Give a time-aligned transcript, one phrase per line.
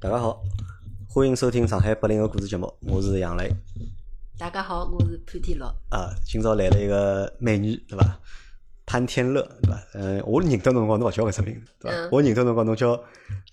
[0.00, 0.40] 大家好，
[1.08, 3.52] 欢迎收听上海八零后故事节目，我是杨磊。
[4.38, 5.66] 大家好，我是潘天乐。
[5.90, 8.20] 啊，今朝来了一个美女，对伐？
[8.86, 9.82] 潘天乐，对伐？
[9.94, 11.96] 嗯，我认得侬辰光侬勿叫搿只名字，对伐？
[11.96, 13.02] 嗯我认得侬辰光侬叫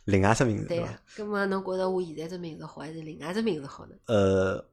[0.04, 0.88] 另外一只名字，对伐？，
[1.18, 3.96] 葛末侬觉着我现在这名字好，还是另外只名字好呢？
[4.06, 4.64] 呃，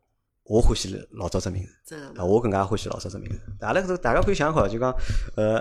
[0.45, 2.25] 我欢喜老早只名字，啊，真的吗？
[2.27, 3.41] 我更加欢喜老早只名字。
[3.61, 4.95] 阿拉搿大家可以想想看，就讲
[5.37, 5.59] 呃，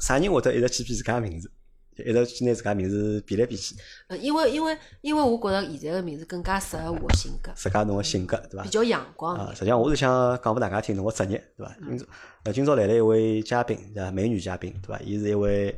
[0.00, 1.54] 啥人会得一直去变自家名字，就
[2.02, 3.74] 一直去拿自家名字比来比去，
[4.08, 8.68] 呃，因为因为因为我觉着现在个名字更加适合我的性格，适合侬个性格，对伐比？
[8.68, 10.10] 较阳光啊，实际上我是想
[10.42, 11.76] 讲拨大家听侬个职业，对伐？
[11.88, 12.06] 今朝
[12.44, 14.10] 呃今朝来了一位嘉宾，对伐？
[14.10, 15.00] 美女嘉宾，对伐？
[15.04, 15.74] 伊是一位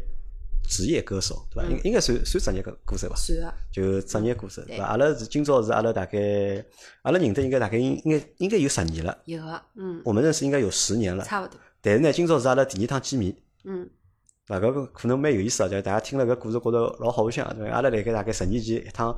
[0.68, 1.68] 职业歌手，对伐？
[1.68, 3.16] 应应该算算职业歌歌手伐？
[3.16, 4.84] 算个，就职业歌手，对对伐？
[4.86, 6.64] 阿拉是今朝是阿拉大概
[7.02, 11.24] 阿拉认得应该大概应应该应该有十年了，有个，嗯，我们认识应该有十年了。
[11.24, 13.90] 差不多，但是呢，今朝是阿拉第二趟见面，嗯，对
[14.60, 14.66] 伐？
[14.66, 17.74] 搿个可能蛮有意思啊，就大家听了搿故事觉着老好相，对伐？
[17.76, 19.16] 阿拉辣盖大概十年前一趟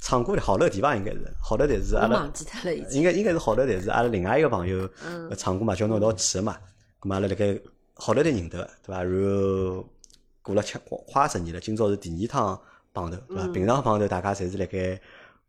[0.00, 2.76] 唱歌的好乐迪吧，应该是好乐迪是阿拉忘记脱了。
[2.90, 4.88] 应该应该是好乐迪是阿拉另外一个朋友
[5.36, 6.56] 唱歌嘛，叫侬一道去个嘛。
[7.00, 7.58] 咁嘛阿拉辣盖
[7.94, 9.02] 好乐迪认得个，对伐？
[9.02, 9.88] 然后
[10.42, 12.60] 过了七花十年了，今朝是第二趟
[12.92, 13.46] 碰头，对伐？
[13.46, 15.00] 嗯平常碰头大家侪是辣盖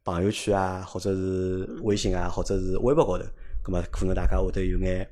[0.03, 3.25] 朋友圈啊，或者是微信啊，或者是微博高头，
[3.65, 5.09] 咁么可能大家会得有眼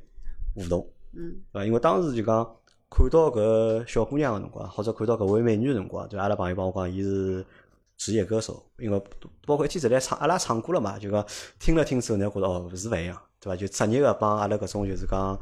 [0.53, 1.65] 互动，嗯对伐？
[1.65, 2.49] 因为当时就讲
[2.95, 6.19] 看到搿小姑娘个辰光，或者看到搿位美女个辰光，对？
[6.19, 7.43] 阿拉朋友帮我讲，伊是
[7.97, 9.01] 职业歌手，因为
[9.47, 11.25] 包括一天子来唱阿拉唱歌了嘛，就讲
[11.57, 13.55] 听了听之后呢，觉着哦是勿一样，对伐？
[13.55, 15.39] 就职业个帮阿拉搿种就是讲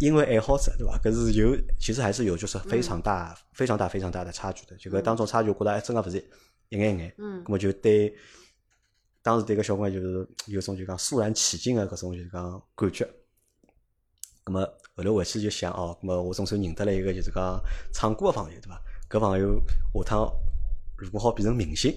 [0.00, 0.98] 音乐爱好者，对伐？
[1.02, 4.76] 搿是有其实还是有就是非常大、非常大、非常大的差距的。
[4.76, 6.18] 就搿当中差距，我觉得还真个勿是
[6.68, 7.14] 一眼眼。
[7.16, 8.14] 嗯咾么就对
[9.22, 13.08] 当时对搿小姑娘就是有种就讲肃然起敬个搿种就是讲感觉。
[14.44, 17.60] 咾么后来回去就想哦，那么我总算认得了一个就是讲
[17.92, 18.80] 唱歌个朋友，对伐？
[19.08, 19.60] 搿朋友
[19.94, 20.32] 下趟
[20.96, 21.94] 如果好变成明星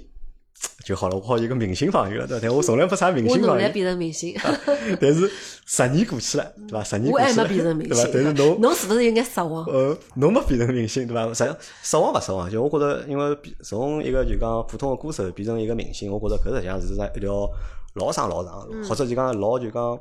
[0.86, 2.48] 就好了，我好有一个明星朋友了，对伐？
[2.48, 4.34] 但我从来没啥明星朋友，变成明星，
[5.02, 5.30] 但是
[5.66, 6.84] 十年过去了，对伐？
[6.84, 8.34] 十年我还没过去了，变成明星对伐？
[8.36, 8.44] 但是。
[8.44, 9.66] 侬 侬是不是有眼失望？
[9.66, 11.28] 呃，侬没变成明星对伐？
[11.34, 12.50] 实际上失望勿失望？
[12.50, 17.50] 就我觉着，因为从一个就讲普通的歌手变成一个明星，我觉着搿实际上是一条
[17.96, 20.00] 老长老长或者就讲老就讲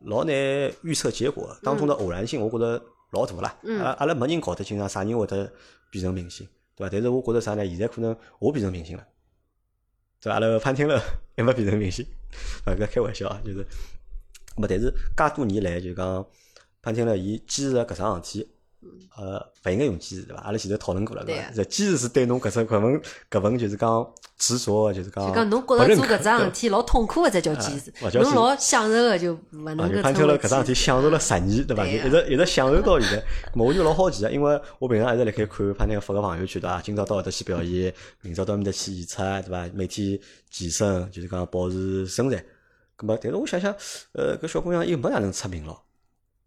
[0.00, 0.34] 老难
[0.82, 3.58] 预测结果当中的偶然性，我觉着老大啦。
[3.62, 5.52] 嗯阿阿拉没人搞得清爽啥人会得
[5.90, 6.90] 变成明星，对伐？
[6.92, 7.66] 但是我觉着啥呢？
[7.66, 9.06] 现在可能我变成明星了，
[10.20, 10.34] 对伐？
[10.34, 11.00] 阿拉个潘天乐
[11.36, 12.06] 还没变成明星，
[12.64, 13.66] 啊，搿开玩笑啊，就是。
[14.58, 16.26] 没，但是介多年来就讲
[16.80, 18.48] 潘天乐伊坚持搿桩事体，
[19.16, 20.42] 呃，勿应该用坚持对伐？
[20.42, 29.38] 阿拉前头讨论过了，对啊这坚持是对侬搿只搿份搿份就是讲执着，就是讲就讲侬觉着做搿桩事体老痛苦个才叫坚持啊勿，叫侬老享受个就勿
[29.68, 31.84] 啊，能够就潘秋乐搿桩事体享受了十年，对伐？
[31.84, 33.24] 就一直一直享受到现在。
[33.56, 36.80] 我就老好奇啊，因为我平常一直辣盖看潘秋乐发个朋友圈，对伐？
[36.82, 39.68] 今朝到搿搭去表演，明朝到埃面搭去演出，对伐？
[39.74, 40.18] 每天
[40.50, 42.36] 健身，就是讲保持身材。
[42.98, 43.74] 搿么，但是我想想，
[44.12, 45.82] 呃，搿小姑娘又没哪能出名咯，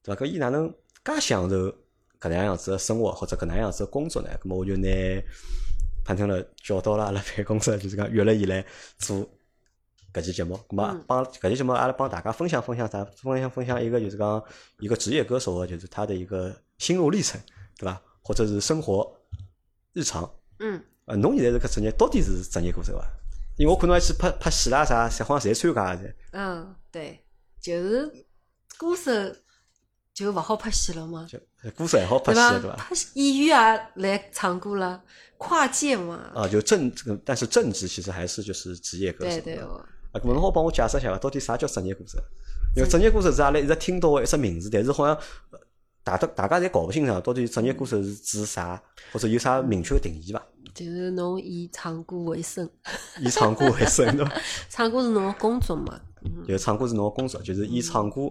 [0.03, 0.22] 对伐？
[0.23, 0.69] 搿伊哪能
[1.03, 1.73] 介享受
[2.19, 4.30] 搿能样子的生活或者搿能样子的工作呢？
[4.44, 4.90] 咾么我就拿
[6.03, 8.66] 潘天乐叫到了阿拉办公室，就是讲约了伊来
[8.97, 9.18] 做
[10.12, 10.59] 搿期节目。
[10.69, 13.06] 咾么嗯帮搿期节目阿拉帮大家分享分享啥？
[13.22, 14.44] 分享分享一个就是讲
[14.79, 17.40] 一个职业歌手的就是他的一个心路历程，
[17.78, 18.02] 对伐？
[18.22, 19.16] 或者是生活
[19.94, 20.29] 日常。
[20.59, 23.06] 嗯，呃，侬现在是搿职业到底是职业歌手伐？
[23.58, 26.16] 因为我可能还去拍拍戏啦啥，侪好像侪参加的。
[26.31, 27.19] 嗯，对，
[27.62, 28.08] 就是
[28.78, 29.12] 歌手
[30.19, 31.25] 就勿好拍戏了吗？
[31.30, 31.40] 就
[31.72, 32.90] 歌手还好拍戏的，对伐？
[33.13, 35.02] 演员也来唱歌了，
[35.38, 36.30] 跨界嘛。
[36.35, 39.40] 啊，就正这个，但是正职其实还是就是职业歌手。
[39.40, 39.81] 对对哦，
[40.12, 41.18] 啊，搿么侬好帮我解释一下伐？
[41.18, 42.19] 到底啥叫职业歌手？
[42.75, 45.16] 因为职业歌手是阿拉一直听到的一只名字，但是好像
[45.52, 45.59] 呃
[46.03, 48.81] 大家大家侪搞勿清爽，到底职业歌手是指啥，
[49.13, 50.44] 或者有啥明确的定义伐？
[50.74, 52.69] 就是侬以唱歌为生，
[53.19, 54.31] 以唱歌为生，对伐？
[54.69, 56.00] 唱歌是侬个工作嘛。
[56.22, 58.29] 嗯就是唱歌是侬个工作，就是以唱歌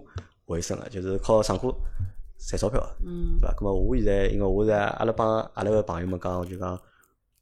[0.48, 1.74] 为生个，就是靠唱歌
[2.38, 3.54] 赚钞票的，嗯对伐？
[3.58, 6.78] 那么我现在因为我在阿拉帮阿拉个朋友们讲，就讲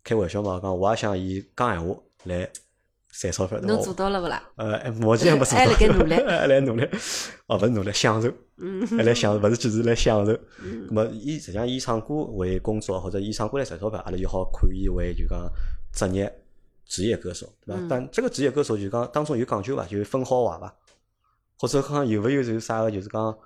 [0.05, 2.49] 开玩笑嘛，讲我也想以讲闲话来
[3.11, 3.83] 赚钞票，侬？
[3.83, 4.43] 做到了勿啦？
[4.57, 6.89] 呃，目前还没 做到，还辣盖努力 还来努力，
[7.47, 8.29] 哦，勿是努力，享受，
[8.97, 10.33] 还来享受，勿是坚持来享受。
[10.63, 15.49] 嗯咁么，以实际上以唱歌为工作，或者以唱歌来赚钞票，阿拉就好可以为就讲
[15.93, 16.41] 职业
[16.85, 17.81] 职业歌手，对伐？
[17.83, 19.85] 嗯但这个职业歌手就讲当中有讲究伐？
[19.87, 20.75] 就是分好坏伐？
[21.59, 23.39] 或者讲有勿有就是啥个就是讲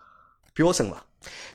[0.55, 1.07] 标准伐？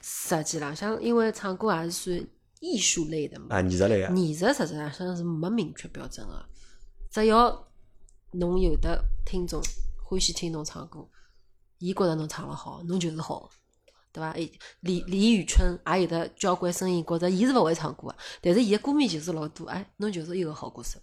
[0.01, 2.27] 实际浪向，因为唱歌也是算
[2.59, 6.45] 艺术类的嘛，啊，艺术类啊，艺术实际浪向是没明确标准个，
[7.11, 7.67] 只要
[8.31, 9.61] 侬有的听众
[10.03, 11.07] 欢喜听侬唱歌，
[11.79, 13.49] 伊觉着侬唱了好，侬就是好，
[14.11, 14.31] 对伐？
[14.31, 20.99] 诶，李李宇春也有的交关声音，觉着伊是勿会唱歌个，但是伊个歌迷就是老多，哎，侬就是一个好歌手。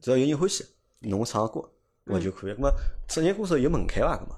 [0.00, 0.64] 只要有人欢喜，
[1.00, 1.70] 侬唱个歌，
[2.06, 2.54] 嗯我就可以。
[2.58, 2.72] 那么
[3.08, 4.16] 职业歌手有门槛伐？
[4.16, 4.36] 搿么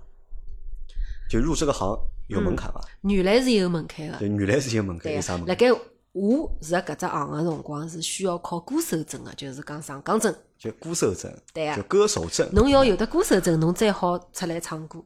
[1.28, 1.98] 就入这个行
[2.28, 2.80] 有门槛伐？
[3.02, 5.14] 原来是有门槛个，对原来是有门槛。
[5.14, 5.48] 有啥门槛？
[5.48, 5.80] 辣盖我
[6.12, 10.34] 入搿只行个辰光是需要考歌手证个，就是讲上岗证。
[10.56, 12.48] 就歌手证，对啊就歌手证。
[12.52, 15.02] 侬要有得歌手证，侬再好出来唱歌。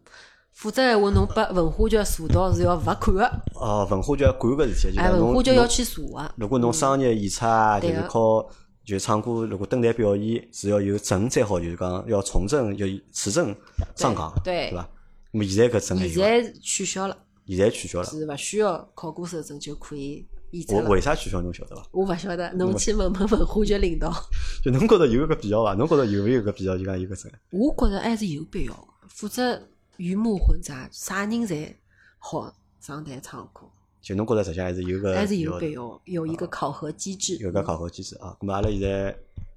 [0.53, 3.26] 否则闲话，侬拨文化局查到是要罚款个。
[3.55, 6.35] 哦，文化局要管搿事体，就文化局要去查个。
[6.37, 8.47] 如果侬商业演出啊，就是靠
[8.85, 13.55] 就唱歌，如果登台表演是要有证才好，就是讲要从政要持证
[13.97, 14.88] 上岗，对对伐？
[15.33, 16.19] 现在搿证还现？
[16.19, 17.17] 在取消了，
[17.47, 18.05] 现在取消了。
[18.07, 20.27] 是勿需要考过手证就可以
[20.69, 21.87] 我为啥取消侬晓得伐？
[21.93, 24.11] 我勿晓得，侬去问问文化局领导。
[24.65, 25.75] 就侬觉着有搿必要伐？
[25.75, 26.79] 侬觉着有没有搿必要？
[26.79, 27.33] 就讲有搿证？
[27.51, 31.75] 我觉着还是有必要个，否则鱼目混杂，啥人侪
[32.19, 32.51] 好
[32.81, 33.67] 上台唱歌，
[34.01, 37.37] 就侬觉着实际上还是有个还是有必必要有一个考核机制。
[37.37, 38.35] 有个考核机制啊。
[38.41, 39.15] 咁么阿拉现在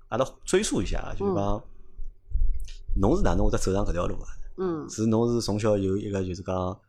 [0.09, 1.63] 阿拉追溯一下啊，就是讲
[2.99, 4.27] 侬是哪能会得走上搿条路啊？
[4.61, 6.79] 嗯，是侬是从小有一个就是讲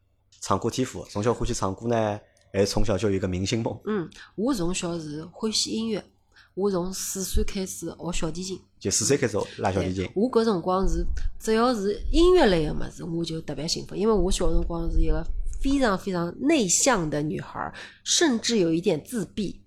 [0.42, 2.20] 唱歌天赋，从小欢喜唱歌呢，
[2.52, 3.80] 还是从小就有一个明星梦？
[3.86, 6.04] 嗯，我从小是欢喜音乐，
[6.52, 8.60] 我从四岁开始学小提琴。
[8.78, 11.02] 就四岁开始拉小提琴，我搿辰光是
[11.40, 15.25] 只要是音乐类个物事，我就特别兴奋，因为我小辰光是一个
[15.62, 17.72] 非常非常内向的女孩，
[18.04, 19.58] 甚至有一点自闭。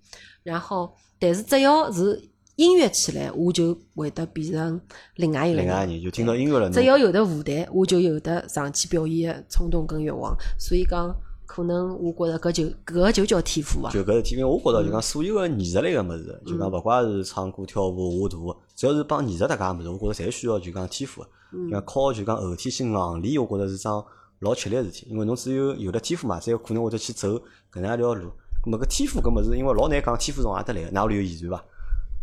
[0.44, 2.22] 然后，但是只要是
[2.56, 4.80] 音乐起来，我就会得变成
[5.16, 5.66] 另外一个人。
[5.66, 10.34] 另外人就听到音乐了，只要有的舞台，我就有的上去表演的冲动跟欲望。
[10.58, 11.14] 所以讲，
[11.44, 13.90] 可能我觉着搿就搿个就叫天赋伐。
[13.90, 21.28] 就搿事体，因为我觉着嗯就讲所有个艺术类个物事，就讲勿怪是唱歌、跳舞、画图，只要是帮艺术搭界个物事，我觉着侪需要就讲天赋个。
[21.52, 24.02] 嗯靠就讲后天性硬练，我觉着是桩
[24.40, 27.28] 老吃力个事体，因为侬只有有了天赋嘛，才有可能会得去走
[27.70, 28.30] 搿能样一条路。
[28.64, 31.62] 咾么搿天赋搿物事，因为老难讲天赋从何得来个，哪屋里有遗传伐？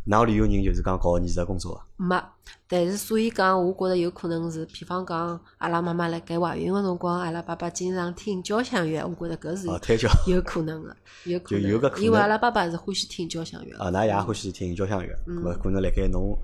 [0.05, 2.03] 哪屋里有人就是讲搞艺术工作个？
[2.03, 2.21] 没，
[2.67, 9.67] 但是所以讲，我觉着有可能是，比方讲，阿拉妈妈辣盖怀孕个辰光，阿拉爸爸经常听交响乐，我觉着搿是
[10.29, 11.63] 有可能个， 有可能。
[11.63, 13.77] 就有个可能因为阿拉爸爸是欢喜听交响乐。
[13.77, 16.37] 啊，㑚爷欢喜听交响乐，嗯咁么可能辣盖侬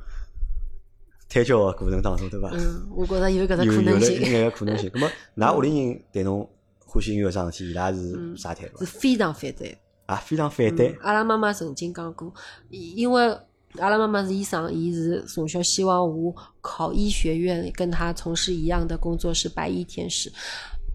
[1.28, 2.50] 胎教个过程当中，对伐？
[2.54, 4.90] 嗯，我觉着有搿只有有可能性，了应该有可能性。
[4.96, 6.50] 咁么，㑚屋里人对侬
[6.86, 8.86] 欢喜音乐桩事体，伊拉是啥态度是？
[8.86, 9.78] 非常反对。
[10.06, 10.98] 啊，非常反对。
[11.02, 12.34] 阿拉妈妈曾经讲过，
[12.70, 13.38] 因因为
[13.78, 20.32] 阿拉妈妈是医生，伊是从小希望我考医学院，跟他从事一样的工作，是白衣天使。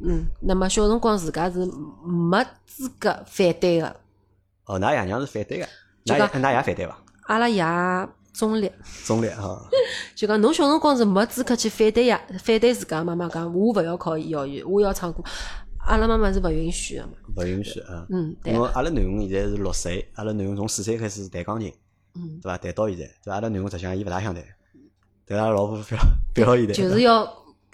[0.05, 1.65] 嗯，那么小辰光自家是
[2.05, 3.97] 没资格反对的。
[4.67, 5.69] 哦，㑚爷娘是反对的，
[6.05, 6.99] 就讲㑚爷㑚爷反对伐？
[7.27, 7.65] 阿拉爷
[8.33, 8.71] 中立，
[9.05, 9.65] 中立哈，
[10.17, 15.23] 就讲侬小辰光是没资格去反对呀，反对自家妈妈讲，我勿要考医学院，我要唱歌。
[15.87, 17.13] 阿拉妈妈是勿允许的嘛。
[17.37, 18.05] 勿允许啊。
[18.11, 21.73] 嗯，对因为阿拉囡恩现在是六岁，阿拉囡恩从四岁开始弹钢琴，
[22.15, 22.59] 嗯，对伐？
[22.59, 23.35] 谈到现在，对伐？
[23.35, 24.43] 阿拉囡恩实际上伊勿大想谈，
[25.27, 26.73] 但阿拉老婆非常表现在。
[26.73, 27.29] 就是要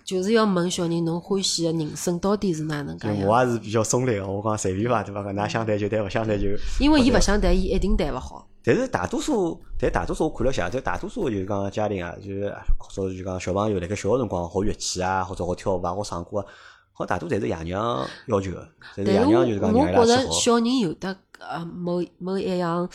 [0.04, 5.20] 就是要问小人侬欢喜的人生到底是哪能介我也是比较中立个，我讲随便伐，对伐？
[5.22, 6.48] 搿㑚想谈就谈，勿想谈就。
[6.80, 8.46] 因为伊勿想谈，伊一定谈勿好。
[8.62, 16.46] 但是大多数，但大多数我看了下，就大多数就是讲家庭啊，就是或者就讲小朋友辣盖小个辰光学乐器啊，或者学跳舞啊，学唱歌啊，
[16.92, 20.30] 好大多侪是爷娘要求个，侪是爷但是娘就是讲我我觉着。
[20.30, 22.86] 小人有的呃某某一样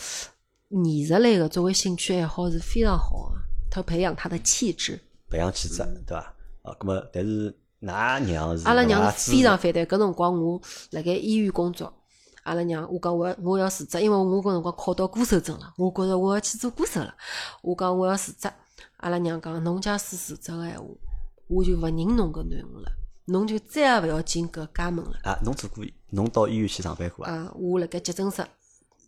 [0.70, 5.00] 艺术类个作为兴趣爱好是非常好的，他培养他的气质。
[5.30, 6.34] 培养气质，对伐？
[6.64, 10.60] 啊，咁么但是㑚娘是阿拉娘是非常反对，搿辰光我
[10.92, 11.94] 辣盖医院工作，
[12.44, 17.14] 阿拉娘我讲我要我要辞职，因为我搿辰光考到歌手证了，我觉着我要去做歌手了，
[17.62, 18.50] 我讲我要辞职，
[18.98, 20.86] 阿拉娘讲侬假使辞职个闲话，
[21.48, 22.92] 我就勿认侬搿囡恩了，
[23.26, 25.19] 侬就再也勿要进搿家门了。
[25.24, 27.31] 啊，侬做过，侬到医院去上班过啊？
[27.31, 28.44] 啊，我辣盖急诊室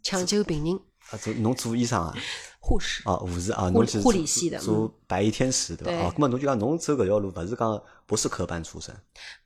[0.04, 0.80] 抢救病人，
[1.12, 2.14] 啊，做侬做医生啊？
[2.60, 3.02] 护士。
[3.08, 5.92] 啊，护士啊，护侬是护理系的做白衣天使对伐？
[5.92, 8.96] 对哦，咁么侬就讲侬走搿条路，勿是讲不是科班出身，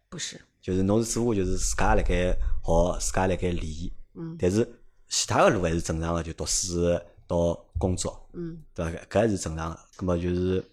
[0.09, 4.67] 不是，就是侬是做就是自家辣盖学，自家辣盖练，嗯但是
[5.07, 8.91] 其他个路还是正常个，就读书到工作，嗯，对伐？
[8.91, 9.79] 搿搿还是正常个。
[9.97, 10.63] 咁么就是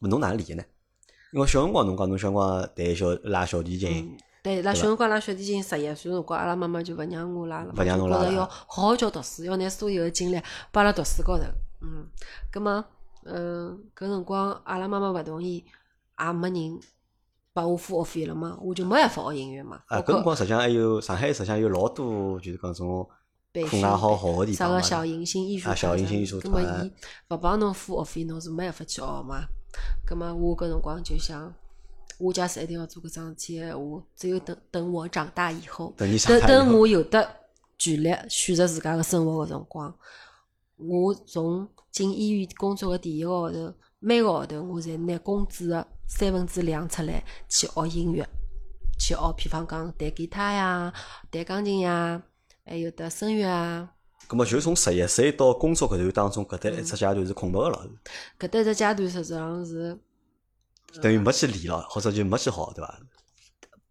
[0.00, 0.64] 侬哪能练呢？
[1.32, 10.40] 因为小辰光侬讲侬小辰光弹小拉小提琴，嗯对，拉小辰光拉小提琴十一岁辰光，阿拉妈妈就勿让我拉了，勿让侬拉了就觉着要好好叫读书，要拿所有的精力
[10.70, 11.44] 摆辣读书高头。
[11.80, 12.06] 嗯，
[12.50, 12.84] 葛么，
[13.24, 15.64] 嗯，搿辰光阿拉妈妈勿同意，
[16.18, 16.80] 也没人
[17.52, 19.80] 拨我付学费了嘛，我就没办法学音乐嘛。
[19.86, 23.08] 啊，搿辰光实际上还有上海实际上有老多就是讲种
[23.52, 24.80] 课外好学个地方嘛。
[24.80, 26.92] 啥个小迎新艺术啊小团迎新艺术葛么团伊
[27.28, 29.46] 勿帮侬付学费，侬是没办法去学嘛。
[30.06, 31.52] 葛么我搿辰光就想，
[32.18, 37.36] 我假使一定要做搿桩事体闲话，只有等等我长大以后，等等我有的
[37.78, 39.94] 权利选择自家个生活个辰光，
[40.76, 48.28] 我从进医院工作个第一个号头，每个号头我侪拿工资个三分之两出来去学音乐，
[48.98, 50.92] 去学，比方讲弹吉他呀、
[51.30, 52.20] 弹钢琴呀，
[52.64, 53.90] 还有得声乐啊。
[54.28, 57.88] 咁么就从十一岁到工作搿段当中，搿搭一只阶段是空白个咯，
[58.38, 59.98] 搿搭只阶段实际上是
[61.02, 63.00] 等于没去练了，或者就没去学，对伐？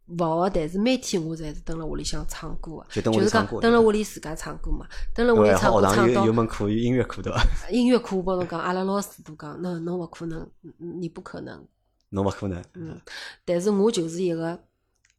[0.07, 7.43] 勿学，但是每天我侪是蹲辣屋里向唱歌个，就是讲蹲辣屋里自家唱歌嘛，蹲辣屋里唱歌唱到学堂有有门课有音乐课对伐？
[7.69, 10.39] 音乐课，我帮侬讲，阿拉老师都讲，侬侬勿可能，
[10.79, 11.61] 嗯你不可能。
[12.09, 12.63] 侬勿可能。
[12.75, 12.97] 嗯，
[13.43, 14.57] 但是我就是一个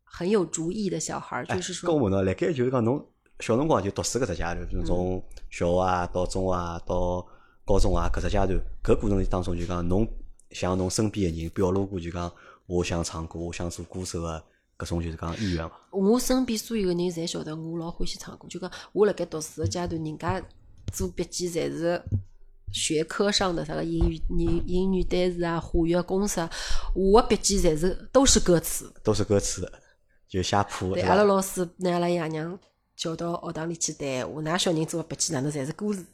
[0.05, 1.87] 很有主意的小孩儿，就是说。
[1.87, 3.07] 跟我说，问侬，辣盖就是讲侬
[3.41, 7.27] 小辰光就读书搿只阶段，从小学啊到中学啊到
[7.67, 10.09] 高中啊搿只阶段，搿过程当中就讲侬
[10.51, 12.31] 向侬身边个人表露过就讲
[12.67, 14.43] 我想唱歌，我想做歌手个
[14.79, 15.77] 搿种就是讲意愿伐？
[15.91, 20.43] 我身边所有个人侪晓得我老欢喜唱歌，就讲我辣盖读书个阶段，人家
[20.93, 22.03] 做笔记侪是
[22.71, 26.51] 学科上的啥个英语、英英语单词啊、化学公式啊，
[26.95, 28.93] 我个笔记侪是都是歌词。
[29.03, 29.71] 都是歌词，
[30.29, 31.03] 就写谱对？
[31.03, 32.59] 阿拉老师拿阿拉爷娘
[32.95, 36.05] 叫到学堂里去谈闲话，㑚小人做个笔记哪能侪是歌词？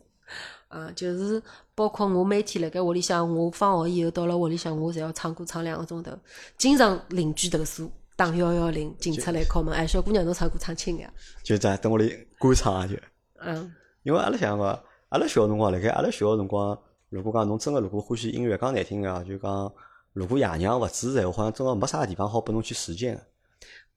[0.69, 1.43] 啊，就是
[1.75, 6.13] 包括我每天辣盖屋里向，我放学以后到了屋里向，我侪要唱歌唱两个钟头，
[6.57, 11.13] 经常邻居投诉，打幺幺零，警察来敲门，哎，小姑娘侬唱歌唱轻点，
[11.43, 12.95] 就在等屋里观察啊就。
[13.41, 13.73] 嗯，
[14.05, 16.79] 因为阿拉想个，阿拉小辰光，辣盖阿拉小个辰光，
[17.09, 19.73] 如果讲侬真个如果欢喜音乐，讲难听个啊，就讲
[20.13, 23.17] 如果爷娘勿支持闲话，好像真个没啥地方好拨侬去实践。
[23.17, 23.21] 个，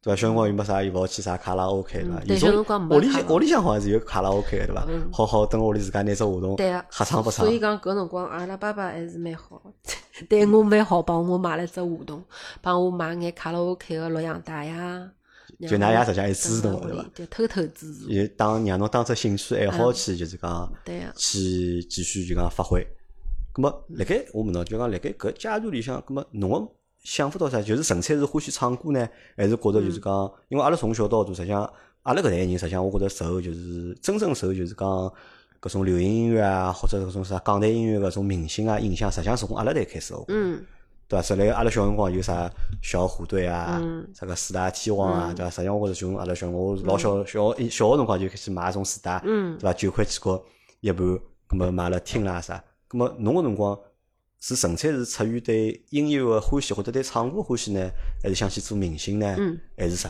[0.02, 0.16] 对伐？
[0.16, 2.20] 小辰光又没啥，又勿好去啥卡拉 OK 对伐？
[2.26, 5.10] 对有种小辰光没屋里向屋里向好像是有卡拉 OK 个对伐嗯？
[5.12, 7.54] 好好等屋里自家拿只话筒对啊瞎唱不唱所？
[7.54, 9.62] 以讲搿辰光阿拉爸爸还是蛮好，
[10.30, 12.24] 对我蛮好，帮我买了只话筒，
[12.62, 15.12] 帮我买眼卡拉 OK 个录像带呀，
[15.62, 17.06] 就㑚爷实际上还支持侬个对伐？
[17.16, 20.72] 对，偷偷支持我，也当让侬当只兴趣爱好去，就是讲
[21.16, 22.86] 去继续就讲发挥。
[23.54, 26.72] 咁么，辣盖我问侬，就讲辣盖搿阶段里向，咁么侬个
[27.04, 27.62] 想法到啥？
[27.62, 31.62] 就是纯粹是欢喜唱歌呢，还是觉着就是讲，因为阿拉从小到大，实际上
[32.04, 34.88] 阿拉搿代人，实际上我觉着受就是真正受就是讲
[35.62, 40.24] 搿种流行音乐啊，或者搿种啥港台音乐搿种明星啊影响，实际上是从阿拉代开始个。
[40.28, 40.64] 嗯，
[41.08, 41.22] 对伐？
[41.22, 42.52] 实来阿拉小辰光有啥
[42.82, 45.50] 小虎队啊嗯，啥个四大天王啊，对伐？
[45.50, 49.74] 实际上我觉着就从阿拉小辰光，我老小小小个辰光就开始买种四大，嗯对伐？
[49.74, 50.44] 九块几角
[50.82, 53.78] 一盘，葛么买了听啦啥，葛么侬个辰光
[54.40, 57.90] 是纯粹是出于对音乐个欢喜或者对唱歌欢喜呢，
[58.22, 59.36] 还是想去做明星呢？
[59.38, 60.10] 嗯还是啥？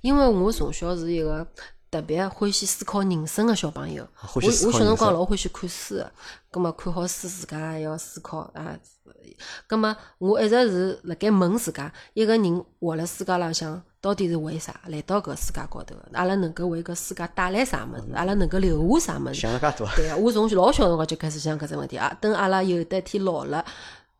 [0.00, 1.46] 因为我从小是一个
[1.90, 6.12] 特别欢喜思考人生的小朋友，我我小辰光老欢喜看书的，
[6.50, 8.78] 葛么看好书自家也要思考啊。
[9.66, 16.08] 葛么我一直是辣盖问自家，一个人活辣世界浪向到底是为啥来到搿世界高头的？
[16.12, 18.12] 阿拉能够为搿世界带来啥物事？
[18.14, 19.34] 阿拉能够留下啥物事？
[19.34, 22.12] 想了介多，对啊，我从老小辰光就开始想搿只问题啊。
[22.20, 23.64] 等阿拉有得天老了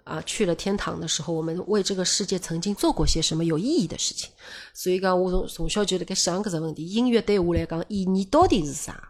[0.05, 4.31] 啊，去了天堂的时候，我们为这个世界曾经做过些什么有意义的事情？
[4.73, 9.09] 所以讲，我从从小就辣盖想搿只问题，音乐对我来讲意义到底是啥？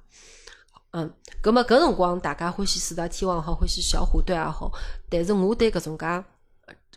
[0.93, 1.13] 嗯，
[1.43, 4.73] 葛末搿辰光大家欢喜四大天王也好，欢喜小虎队也好，
[5.11, 6.25] 但是我对搿种介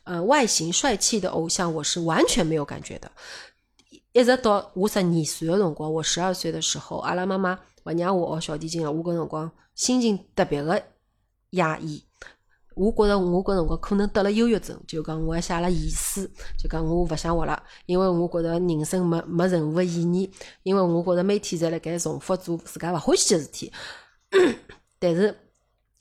[0.05, 3.12] 呃外形帅气的偶像，我是完全没有感觉的。
[4.15, 8.89] 一直到我十二岁的辰光，我十二岁的时候，阿拉妈妈勿让我学小提琴了。
[8.89, 10.81] 我搿辰光心情特别的
[11.50, 12.01] 压抑，
[12.75, 16.25] 我觉着我搿辰光可能得了忧郁症，就讲我还写了遗书，
[16.57, 20.31] 就讲我勿想活了，因为我觉着人生没没任何意义，
[20.63, 23.69] 因为我觉着每天侪辣盖重复做自家勿欢喜的事体。
[24.98, 25.24] 但是，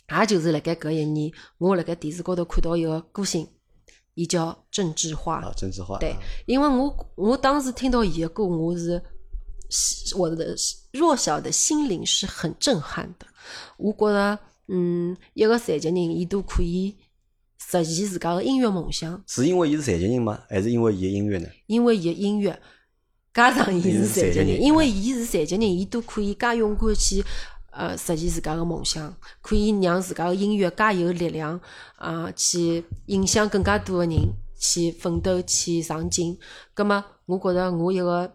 [0.09, 3.49] 也就是辣盖搿一年，我辣盖电视高头看到一个歌星，
[4.15, 5.37] 伊叫郑智化。
[5.37, 6.15] 啊，郑智化，对，
[6.47, 9.03] 因为我我当时听到伊的歌，我是
[10.17, 10.55] 我的
[10.93, 13.27] 弱小的心灵是很震撼的。
[13.77, 16.95] 我觉着，嗯，一个残疾人，伊都可以
[17.59, 20.41] 实现自家的音乐梦想，是因为伊是残疾人吗？
[20.49, 21.49] 还是因为伊个音乐呢？
[21.67, 22.59] 因为伊的音乐
[23.33, 27.25] 加上伊是残疾人，伊是残疾人因为伊是残疾人，伊都可以介勇敢去。
[27.75, 31.61] 呃，实现自家的梦想，可以让自家的音乐介有力量
[31.97, 36.39] 啊、去影响更加多的人去奋斗、去上进。
[36.73, 38.33] 葛么，我觉着我一个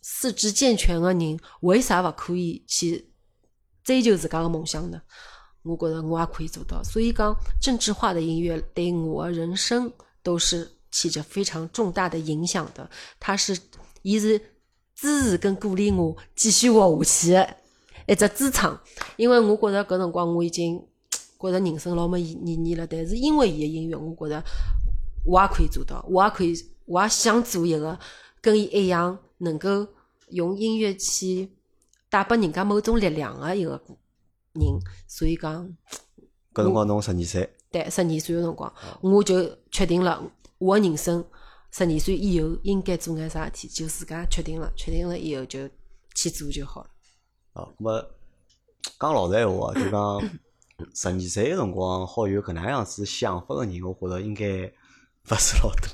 [0.00, 3.12] 四肢健全的人，为啥勿可以去
[3.82, 5.02] 追求自家的梦想呢？
[5.64, 6.82] 我觉着我也可以做到。
[6.84, 9.92] 所以讲，政治化的音乐对我的人生
[10.22, 12.88] 都是起着非常重大的影响的。
[13.18, 13.58] 它是，
[14.02, 14.38] 伊是
[14.94, 17.54] 支持跟鼓励我继续活下去
[18.06, 18.78] 一只支撑。
[19.16, 20.82] 因为我觉着搿辰光我已经
[21.40, 24.42] 觉着人生老没意意义了，但是因为伊个音乐，我觉着
[25.24, 26.54] 我也可以做到，我也可以，
[26.84, 27.98] 我也想做一个
[28.40, 29.86] 跟伊一样能够
[30.28, 31.50] 用音乐去
[32.08, 33.80] 带拨人家某种力量个一个
[34.52, 34.80] 人。
[35.08, 35.66] 所以讲，
[36.54, 40.22] 搿辰光侬十二岁，对，十二岁个辰光，我就确定了
[40.58, 41.24] 我个人生
[41.72, 45.68] 十二岁以后应该做眼啥事体，就自家确定了，确定了以后就
[46.14, 46.90] 去做就好了。
[47.54, 48.06] 哦，咁么
[48.98, 50.20] 讲老实闲话，就讲
[50.94, 54.44] 十二岁个辰光，好有搿能样子想法个人，我觉着应该
[55.30, 55.88] 勿是老多，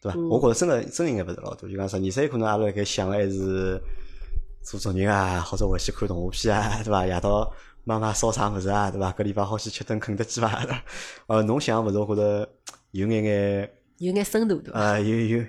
[0.00, 0.18] 对伐？
[0.18, 1.68] 嗯我觉着真个真应该勿是老多。
[1.68, 3.80] 就讲十二岁可能阿拉辣盖想个还是
[4.62, 7.06] 做作业啊，或者回去看动画片啊，对伐？
[7.06, 7.52] 夜到
[7.84, 9.12] 妈妈烧啥物事啊，对伐？
[9.12, 10.66] 搿礼拜好去吃顿肯德基伐？
[11.28, 12.48] 呃，侬想物事，我觉着
[12.92, 13.70] 有眼眼。
[13.98, 14.80] 有眼深度对伐？
[14.80, 15.44] 啊，有有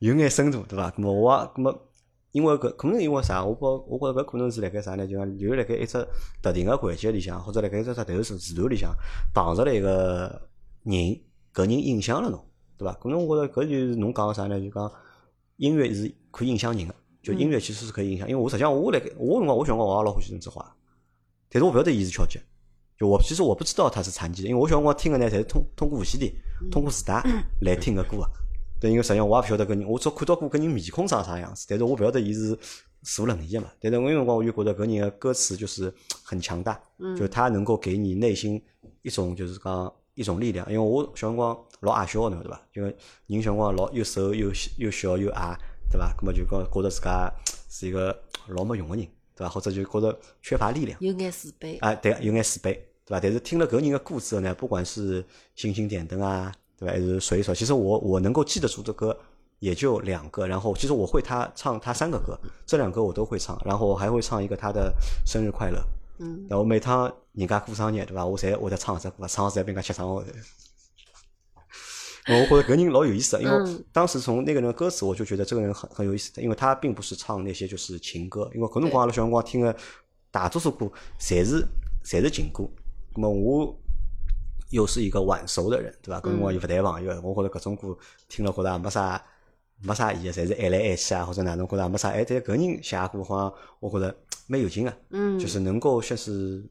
[0.00, 0.90] 有眼深度，对伐？
[0.90, 1.88] 咾么我也咁么，
[2.34, 3.44] 因为搿可能因为啥？
[3.44, 5.06] 我觉我觉着搿可能是辣盖啥呢？
[5.06, 6.04] 就讲就是辣盖一只
[6.42, 8.92] 特定个环节里向，或者辣盖一只特定个时时段里向
[9.32, 10.48] 碰着了一个
[10.82, 10.96] 人，
[11.54, 12.44] 搿人影响了侬，
[12.76, 12.92] 对伐？
[12.94, 14.60] 可能我觉着搿就是侬讲个啥呢？
[14.60, 14.90] 就讲
[15.58, 18.28] 音乐是可以影响人个，就音乐其实是可以影响。
[18.28, 20.74] 因为我实际上我辣盖我辰光我小辰光我也老欢喜郑智化，
[21.48, 22.40] 但是我勿晓得伊是翘脚。
[22.98, 26.32] 就我其实我不知道他是残疾的，因为我小辰光听个呢，侪是通通过无线电、
[26.68, 27.22] 通过磁带
[27.60, 28.28] 来听个歌个。
[28.80, 32.58] 对，因为实际上我也不晓得搿人，我只看到过搿人面孔长啥样子，但是我勿晓得伊是
[33.02, 33.70] 坐轮椅个嘛。
[33.80, 36.80] 但是我有辰光我就觉得搿人个歌词就是很强大，
[37.16, 38.62] 就他能够给你内心
[39.02, 40.66] 一种就是讲一种力量。
[40.70, 42.60] 因为我小辰光老矮小个，侬晓得伐？
[42.72, 42.94] 就人
[43.42, 45.56] 小辰光老又瘦又又小又矮，
[45.90, 46.14] 对伐？
[46.18, 47.32] 葛末就讲觉得自家
[47.70, 48.14] 是一个
[48.48, 49.48] 老没用个人，对伐？
[49.48, 50.98] 或者就觉得缺乏力量。
[51.00, 51.78] 有眼自卑。
[51.80, 53.20] 啊，对，有眼自卑，对吧？
[53.22, 56.92] 但是听了搿人的歌之后呢，不管是星星点灯啊，对吧？
[56.92, 59.16] 还是随一说，其实我我能够记得住的歌
[59.58, 64.92] 也就两个，然后其实我会他唱他三个歌，这两个我都会唱，然后我还会唱一个他的
[65.24, 65.82] 生日快乐。
[66.18, 68.24] 嗯，然后每趟人家过生日，对伐？
[68.24, 70.24] 我侪会得唱这歌，唱侪被人家吃上我。
[72.26, 79.76] 我觉得搿人老有意思，因为嗯当时从那个人的歌词，我就觉得这个人很很有意思的，因为他并不是唱那些就是情歌，因为搿辰光阿拉小辰光听的
[80.30, 80.86] 大多数歌
[81.20, 81.66] 侪是
[82.02, 82.64] 侪是情歌。
[83.14, 83.78] 那么我
[84.74, 86.20] 又是一个晚熟的人，对伐？
[86.20, 87.96] 搿辰光又勿谈朋友，我觉着搿种歌
[88.28, 89.24] 听了觉着也没啥
[89.80, 92.10] 没啥意义，侪是爱来爱去啊，或者哪能觉着也没啥。
[92.10, 94.12] 哎，但搿人写的歌好像我觉着
[94.48, 96.64] 蛮有劲个，嗯，就是能够算是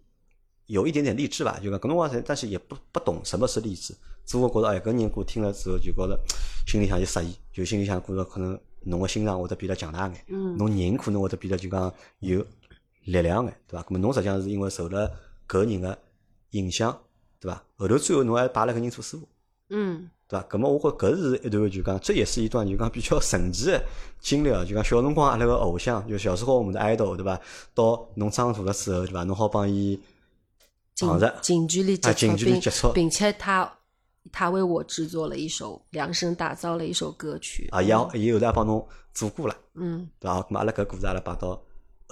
[0.65, 6.19] 有一点点励志吧，就讲搿辰光是，但是也不不懂什么是励志，只不过觉着哎，搿人歌听了之后就觉着
[6.67, 12.45] 心里向就适意，就心里向觉着可能侬个心脏会得变得强大眼，嗯侬人可能会得变得就讲有
[13.05, 13.85] 力量眼，对伐？
[13.87, 15.09] 咾么侬实际上是因为受了
[15.47, 15.97] 搿人个
[16.51, 16.95] 影响，
[17.43, 17.61] 对伐？
[17.75, 19.27] 后头最后侬还拜了搿人做师傅。
[19.69, 20.47] 嗯对伐？
[20.49, 23.83] 咁么我觉搿是一段就讲，这也是一段就讲比较神奇的
[24.19, 24.63] 经历啊！
[24.63, 27.39] 就讲小辰光阿拉个偶像，就小时候我们的 idol，对伐？
[27.73, 29.23] 到侬长大了之后，对伐？
[29.25, 29.99] 侬好帮伊
[30.95, 33.69] 近着近距离接触，接触并且他
[34.31, 40.39] 他为我制作了一首量身打造了一首歌曲啊，伊也伊后头也帮侬做过了，嗯对伐？
[40.41, 41.61] 咁么阿拉搿故事阿拉摆到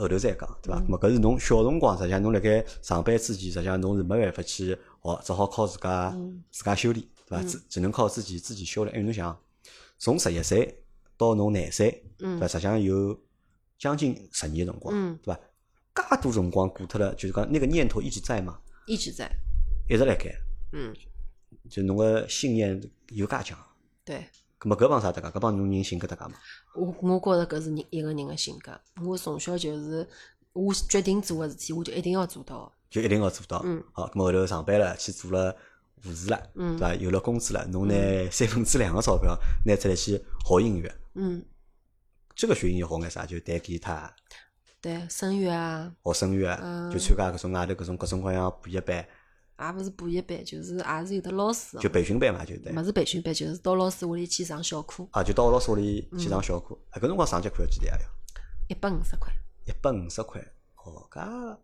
[0.02, 0.80] 后头再讲，对伐？
[0.82, 7.44] 咁么搿是侬小辰光，实际上侬辣盖上班之前，实际上侬是没办法去学，只好靠自家嗯自家修炼，对伐？
[7.44, 8.96] 只只能靠自己自己修炼。
[8.96, 9.40] 因为侬想，
[9.98, 10.84] 从十一岁
[11.16, 12.46] 到侬廿岁，对伐？
[12.46, 13.20] 嗯实际上有
[13.78, 15.40] 将近十年的辰光，嗯，对伐？
[15.94, 19.32] 介多辰光过脱了，就是讲那个念头一直在嘛，一直在
[19.90, 20.36] 一直辣盖，
[20.74, 20.94] 嗯
[21.70, 23.58] 就侬个信念有介强。
[24.04, 24.26] 对。
[24.62, 25.28] 咁么搿帮啥搭界？
[25.30, 26.38] 搿帮侬人性格搭界嘛？
[26.76, 28.80] 我我觉着搿是人一个人个性格。
[29.04, 30.08] 我从小就是，
[30.54, 32.72] 我决定做个事体，我就一定要做到。
[32.88, 33.60] 就一定要做到。
[33.66, 35.56] 嗯好，咁么后头上班了，去做了
[36.04, 36.94] 护士了，嗯对伐？
[36.94, 37.96] 有了工资了，侬拿
[38.30, 40.96] 三分之两个钞票拿出来去学音乐。
[41.16, 41.44] 嗯，
[42.36, 43.26] 这个学音乐学眼啥？
[43.26, 44.14] 就弹吉他、
[44.80, 49.08] 对，声乐啊，学声乐，嗯就参加搿种外头搿种各种各样补习班，
[49.62, 52.74] 也勿是补习班，就是也是有的老师哦，就培训班嘛，就对。
[52.74, 56.78] 勿是培训班，就是到老师屋里去上小课，啊，就到老师屋里去嗯上小课。
[56.90, 57.98] 啊，搿辰光上节课要几钿啊？
[58.00, 59.32] 要一百五十块。
[59.66, 60.42] 一百五十块。
[60.84, 61.58] 哦，搿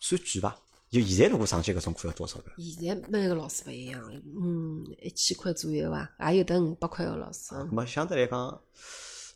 [0.00, 0.56] 算贵伐？
[0.90, 2.50] 就现在如果上节搿种课要多少个？
[2.58, 7.54] 现在每个老师勿一样，嗯，一千块左右伐，也有得五百块个老师。
[7.54, 8.60] 咁么相对来讲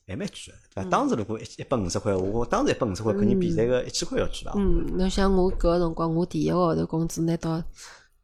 [0.06, 0.36] 还蛮贵
[0.74, 0.90] 个，对？
[0.90, 4.52] 当时如果一一百五十块，我当时一百五十块肯定比现在个一千块要贵伐？
[4.56, 7.62] 嗯，侬想我搿个辰光，我第一个号头工资拿到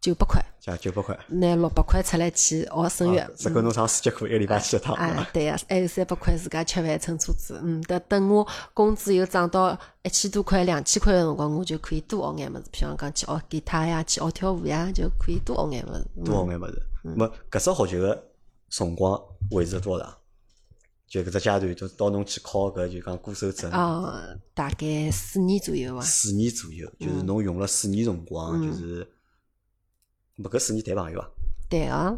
[0.00, 1.18] 九百块，像九百块。
[1.28, 3.30] 拿六百块出来去学声乐啊。
[3.34, 4.94] 只够侬上四节课，一个礼拜去一趟。
[5.00, 7.58] 对伐，啊对呀、还有三百块自家吃饭乘车子。
[7.62, 16.06] 嗯，等等我工资又涨到一千多块、两千块个辰光，我就可以多学眼物事，譬如讲去学吉他呀，去学跳舞呀，就可以多学眼物事。
[16.16, 16.82] 嗯多学眼物事。
[17.50, 18.24] 搿只学习个
[18.68, 19.18] 辰光
[19.52, 20.14] 维持了多长？
[21.10, 26.00] 就搿只阶段，就到侬去考搿就讲歌手证，啊，大概四年左右伐。
[26.02, 29.04] 四年左右，就是侬用了四年辰光，就是，
[30.36, 31.26] 没搿四年谈朋友啊，
[31.68, 32.16] 对啊，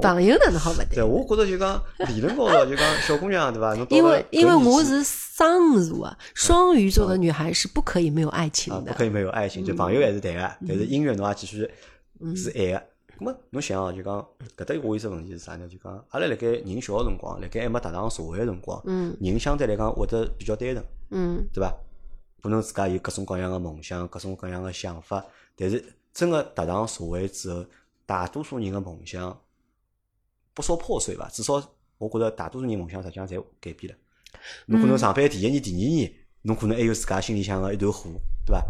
[0.00, 1.08] 朋友哪能好勿对，谈？
[1.08, 3.74] 我觉着就讲理论高头 就讲小姑娘对伐？
[3.74, 8.98] 侬因为因为我是双鱼座啊，双鱼座的女孩是不可以没有爱情啊，的不。
[8.98, 11.68] 可以没有爱情，就朋友还是谈个，但是音乐侬也继续
[12.36, 12.89] 是爱个。
[13.20, 15.68] 咁么侬想哦，就讲搿搭我有只问题是啥呢？
[15.68, 18.82] 就讲阿拉辣盖人小个辰光，辣盖还没踏上社会个辰光，
[19.20, 21.70] 人相对来讲会得比较单纯，嗯对伐？
[22.42, 25.22] 可能自家有各种各样个梦想，各种各样个想法，
[25.54, 27.62] 但是真个踏上社会之后，
[28.06, 29.38] 大多数人个梦想
[30.54, 31.62] 不说破碎吧，至少
[31.98, 33.98] 我觉着大多数人梦想实际上侪改变了。
[34.64, 38.12] 侬可能上班第一年、第二年，侬可能还有自家心里向个一团火，
[38.46, 38.64] 对伐？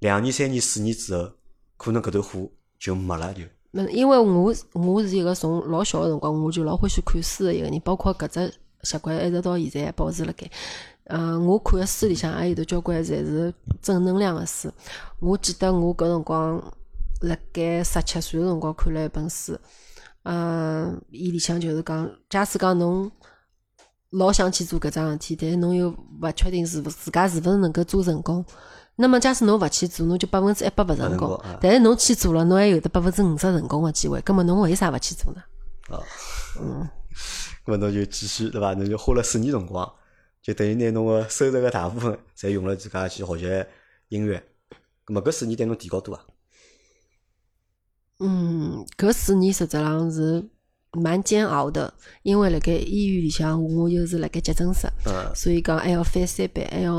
[0.00, 1.32] 两年、三年、四年之后，
[1.78, 10.50] 可能搿团火就没了，就嗯，因为我我是一个从老小个辰光我就老欢喜看书个一个人，包括搿只习惯一直到现在还保持辣盖。
[11.04, 14.70] 嗯，我看个书里向也有得交关侪是正能量个书。
[15.20, 16.62] 我记得我搿辰光
[17.20, 19.58] 辣盖十七岁个辰光看了一本书，
[20.22, 23.10] 嗯，伊里向就是讲，假使讲侬
[24.10, 28.44] 老想去做搿桩事体，但是侬又勿确定是勿自家是勿是能够做成功。
[29.00, 31.40] 那么，假使侬勿去做，侬就百分之一百勿成功。
[31.60, 34.20] 但是侬去做了，侬还有得百分之五十成功个机会。
[34.22, 35.40] 葛么侬为啥勿去做呢？
[35.88, 36.02] 啊，
[36.60, 36.88] 嗯，
[37.64, 38.74] 咁么侬就继续对伐？
[38.74, 39.88] 侬就花了四年辰光，
[40.42, 43.66] 就等于拿侬个收入个大部分，侪用了自家去学习
[44.08, 44.42] 音乐。
[45.06, 46.24] 咁么搿四年对侬提高多啊？
[48.18, 50.44] 嗯，搿四年实质上是
[50.90, 56.92] 蛮煎熬的，因为辣盖医院里向，我又是辣盖急诊室，嗯所以讲还要翻三班，还要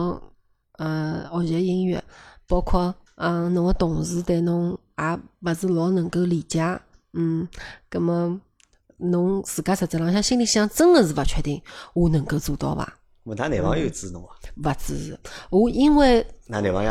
[0.79, 2.03] 呃学习音乐，
[2.47, 6.79] 包括嗯侬个同事对侬也勿是老能够理解，
[7.13, 7.47] 嗯，
[7.89, 8.41] 葛么
[8.97, 11.61] 侬自家实质浪向心里向真个是勿确定，
[11.93, 12.93] 我能够做到伐？
[13.25, 14.29] 咁么㑚男朋友支持侬伐？
[14.71, 16.25] 勿支持我，因为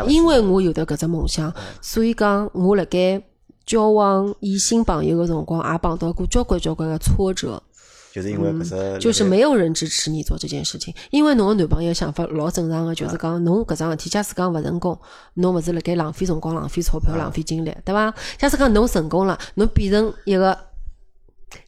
[0.07, 3.21] 因为我有得搿只梦想，所以讲我辣盖
[3.65, 7.61] 交往异性朋友个辰光，也碰到过交关交关个挫折，
[8.11, 10.93] 就是因为搿只就是没有人支持你做这件事情。
[11.11, 14.99] 因为侬个男朋友想法老正常个，就是讲侬搿桩事体，假使讲勿成功，
[15.35, 18.13] 侬勿是辣盖浪费辰光、浪费钞票、浪费精力，对伐？
[18.37, 20.57] 假使讲侬成功了，侬变成一个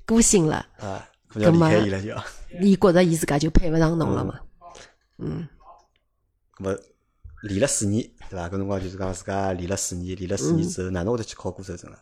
[0.05, 2.23] 歌星了，啊，可能要离开
[2.59, 4.39] 伊觉着伊自家就配勿上侬了嘛。
[5.19, 5.47] 嗯，
[6.57, 6.77] 咁么
[7.43, 8.47] 练了四年，对伐？
[8.47, 11.99] 搿辰光就是讲自家练了四年，练了四年之后，哪能会得去考歌手证了？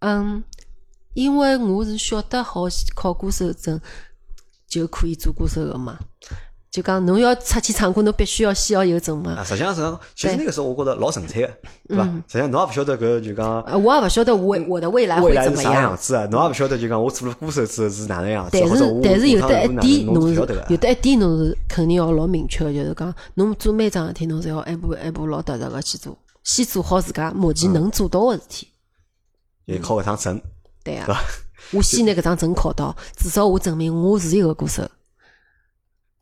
[0.00, 0.42] 嗯，
[1.14, 2.62] 因为我是晓得好
[2.94, 3.80] 考歌手证
[4.66, 5.98] 就可以做歌手个嘛，
[6.70, 9.32] 就讲侬要出去唱歌，侬必须要先要有证嘛。
[9.32, 9.82] 啊，实际上是，
[10.14, 11.52] 其实那个时候我觉得老纯粹个，
[11.88, 12.04] 对伐？
[12.04, 20.40] 实际上侬也勿晓得搿就讲呃我也勿晓得我我的未来会怎么样样，子啊，侬也勿晓得就讲我做了歌手之后是哪能样子，但是但是有得一点侬侬是。
[20.70, 28.68] 有得一点侬是肯定要老明确个，就是讲侬做每桩事体侬侪要一步一步老踏实个去做，先做好自家目前能做到个事体。
[29.66, 30.40] 就考搿趟证，
[30.84, 31.06] 对啊？
[31.72, 34.88] 我先拿搿张证考到，至少我证明我是一个歌手。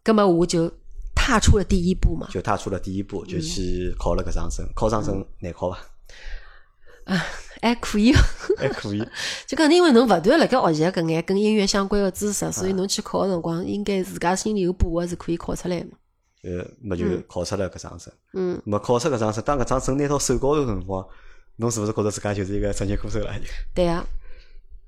[0.02, 0.70] 葛么我就
[1.14, 2.28] 踏出了第一步嘛。
[2.30, 4.66] 就踏出了第一步，就嗯去考了搿张证。
[4.74, 5.78] 考张证难考伐？
[7.60, 8.12] 还可以，
[8.56, 9.06] 还可以。
[9.46, 15.98] 就讲因为侬勿断辣盖学习搿眼跟音乐相关个知识，所以侬去考个辰光，应该自家心里有把握是可以考出来嘛。
[16.42, 18.14] 呃，么就考出了搿张证。
[18.34, 21.04] 嗯，么考出搿张证，当搿张证拿到手高头个辰光，
[21.56, 23.34] 侬是勿是觉着自家就是一个职业歌手了？
[23.74, 24.06] 对啊，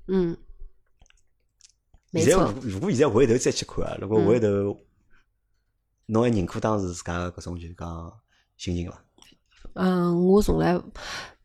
[0.07, 0.37] 嗯，
[2.11, 4.77] 没现在错，如如果现在回头再去看啊，如果回头，
[6.07, 8.13] 侬还认可当时自家个搿种就是讲
[8.57, 9.03] 心情伐？
[9.75, 10.77] 嗯，我从来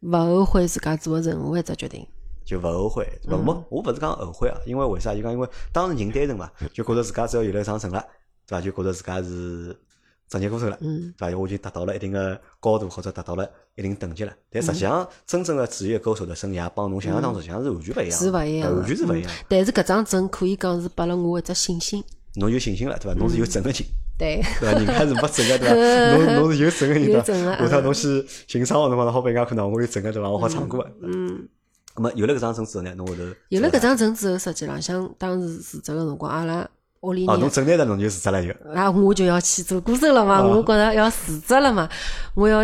[0.01, 2.07] 勿后悔自家做个任何一只决定。
[2.45, 5.15] 就勿后悔，勿嗯没，我勿是讲后悔啊，因为为啥？
[5.15, 8.01] 就讲因为当时人单纯嘛，就觉着自家只要有了一张证了，
[8.47, 8.61] 对伐？
[8.61, 9.79] 就觉着自家是
[10.29, 11.39] 职业歌手了，嗯对伐？
[11.39, 14.33] 我已经达到了一定的高度，或者达到了一定等级了。
[14.51, 19.31] 但实际上，真正的职业歌手的生涯帮侬想象当中实际上是完全勿一样，是勿一样，完全是勿一样。
[19.49, 22.05] 但是搿张证可以讲是拨了我一只信心。
[22.35, 23.19] 侬有信心了，对伐？
[23.19, 23.83] 侬是有证个人，
[24.19, 24.79] 对，对伐？
[24.79, 26.17] 人家是没证个，对伐？
[26.17, 27.19] 侬侬是有证个人，对伐？
[27.19, 30.29] 有证的下趟侬去寻唱个辰光，好拨人家看到我有证个，对伐？
[30.31, 30.93] 我好唱歌个。
[31.03, 31.49] 嗯。
[31.95, 36.69] 咁么有了搿张证之后呢，侬会头有了搿张证之后，实际浪向当时辞职个辰光，阿拉
[37.01, 38.51] 屋里哦，侬人，证拿到侬就辞职了就。
[38.73, 41.89] 啊，我就要去做歌手了嘛，啊我觉着要辞职了嘛，
[42.35, 42.61] 我要，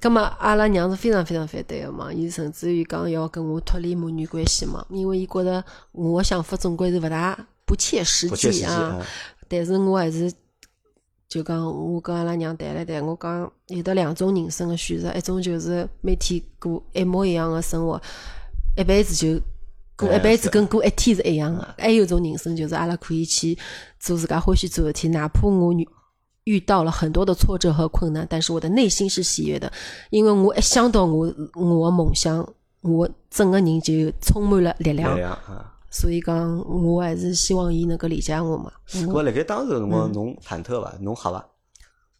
[0.00, 9.00] 葛么阿拉娘是非常非常反对个嘛，伊甚至于讲要跟我脱离母女关系嘛，因为伊觉着我个想法总归是勿大不切实际啊，
[9.48, 10.32] 但是我还是。
[11.28, 17.98] 就讲我跟阿拉娘谈了谈，我讲有的两种人生个选择，一种就是每天过一模一样个生活，
[18.76, 19.40] 一辈子就
[20.02, 21.74] 过哎一辈子跟过一天是一样的。
[21.78, 23.56] 还有一种人生就是阿拉可以去
[23.98, 25.88] 做自家欢喜做的事体，哪怕我遇
[26.44, 29.72] 遇到了很多的挫折和困难，但是我的内心是喜悦的，
[30.10, 32.46] 因为我一想到我我的梦想，
[32.80, 35.16] 我整个人就充满了力量。
[35.94, 38.72] 所以讲，我还是希望伊能够理解我嘛。
[38.88, 40.92] 咁么辣盖当时个辰光，侬忐忑伐？
[41.00, 41.46] 侬吓伐？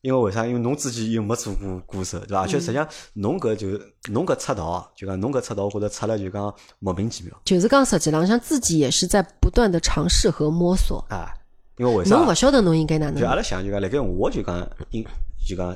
[0.02, 0.46] 因为为啥？
[0.46, 2.40] 因为侬之前又没做过歌手，对伐？
[2.42, 3.68] 而且实际上侬搿就
[4.12, 11.04] 侬搿出道，就讲侬搿出道，我觉着出了就讲莫名其妙就是讲实际浪向自己也是在不断的尝试和摸索。
[11.08, 11.32] 啊。
[11.78, 12.26] 因为为啥侬？
[12.26, 15.02] 勿晓得侬应该哪能就阿拉想就讲，辣盖我就讲，应
[15.46, 15.74] 就讲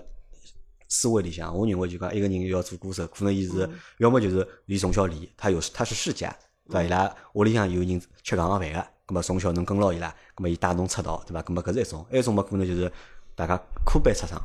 [0.89, 6.29] 思维里向，我认为就讲一个人要做歌手，可能伊是要么就是伊从小练，他有他是世家，
[6.69, 6.83] 对伐？
[6.85, 11.41] 伊拉屋里向有人吃搿行饭个，葛末从小能跟牢伊拉，葛末伊带侬出道，对伐？
[11.43, 12.93] 葛末搿是一种，还有一种嘛可能就是
[13.37, 14.37] 大家科班出身，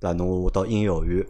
[0.00, 0.12] 对伐？
[0.12, 1.26] 侬到音乐学院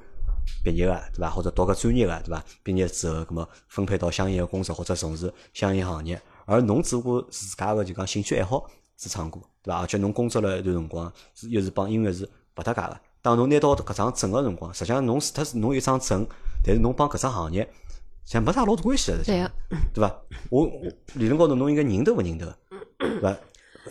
[0.64, 1.30] 毕业个，对伐？
[1.30, 2.42] 或者读个专业个，对伐？
[2.62, 9.80] 毕业之后，葛末分配到相应个工作或者从事相应行业，而侬只不过自家个就讲兴趣爱好是唱歌，对伐？
[9.80, 12.98] 而且侬工作了一段辰光，是又是帮音乐是勿搭界个。
[13.20, 16.26] 当侬拿到搿张证个辰光，实际上侬除脱是侬有张证，
[16.64, 17.62] 但是侬帮搿只行业，
[18.24, 19.50] 实际上没啥老大关系个，实际上
[19.92, 20.22] 对伐？
[20.48, 22.56] 我我理论高头侬应该认得勿认得，
[22.98, 23.36] 对伐？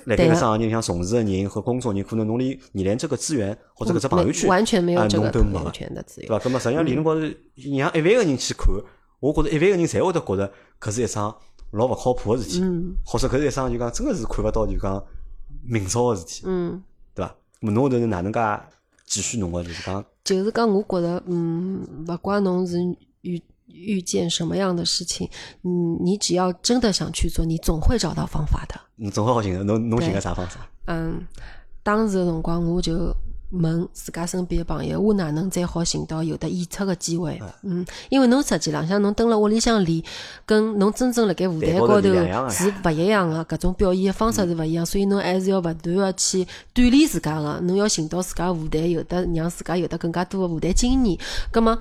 [0.06, 6.28] 辣盖对啊搿只行业里向从事个人和工作人，可能侬连你连这个资源或者搿只朋友没圈完全没有啊这个朋友圈的资源。
[6.28, 6.44] 对伐？
[6.44, 8.68] 葛末实际上理论高头，让一万个人去看，
[9.20, 11.36] 我觉着一万个人侪会得觉着搿是一桩
[11.72, 15.04] 老勿靠谱个事体，嗯或者搿是一桩就讲真个是看勿到就讲
[15.64, 16.82] 明朝个事体，嗯，
[17.14, 17.36] 对伐？
[17.62, 18.40] 咁侬后头是哪能介
[19.06, 22.78] 继续侬个就是讲就是讲，我觉着，嗯，勿怪侬是
[23.22, 25.30] 遇遇见什么样的事情，
[25.64, 28.80] 嗯，你只要真的想去做，你总会找到方法的。
[28.96, 30.70] 你总会好寻的侬侬寻个啥方法？
[30.86, 31.26] 嗯，
[31.84, 33.16] 当时的辰光，我就
[33.52, 37.42] 问自家身边的朋友，我哪能再好寻到有的演出个机会？
[37.64, 40.04] 嗯，因为侬实际浪向侬蹲辣屋里向练，
[40.46, 42.02] 跟侬真正辣盖舞台台高头
[42.50, 51.18] 是勿一样个，搿种表演个方式是勿一样，所以侬还是要勿断个去锻炼自家个，侬要寻到自家舞台，有的让自家有得更加多个舞台经验。
[51.52, 51.78] 葛么，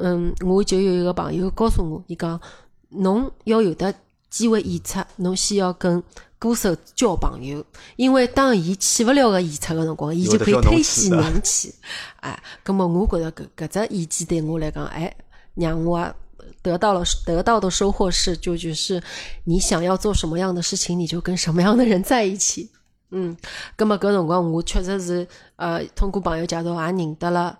[0.00, 2.40] 嗯，我就有一个朋友告诉我，伊讲
[2.88, 3.94] 侬要有的
[4.28, 6.02] 机会演出，侬先要跟
[6.42, 11.72] 歌手交朋友，因为当伊去勿了个演出个辰光，伊就可以推荐侬去。
[12.18, 15.14] 哎，葛么我觉着搿搿只意见对我来讲，哎，
[15.54, 16.12] 让我啊
[16.60, 19.00] 得到了得到的收获是，就就是
[19.44, 22.68] 你想要做什么样的事情，你就跟什么样的人在一起。
[23.14, 23.36] 嗯，
[23.76, 25.24] 葛么搿辰光我确实是
[25.54, 27.56] 呃通过朋友介绍也认得了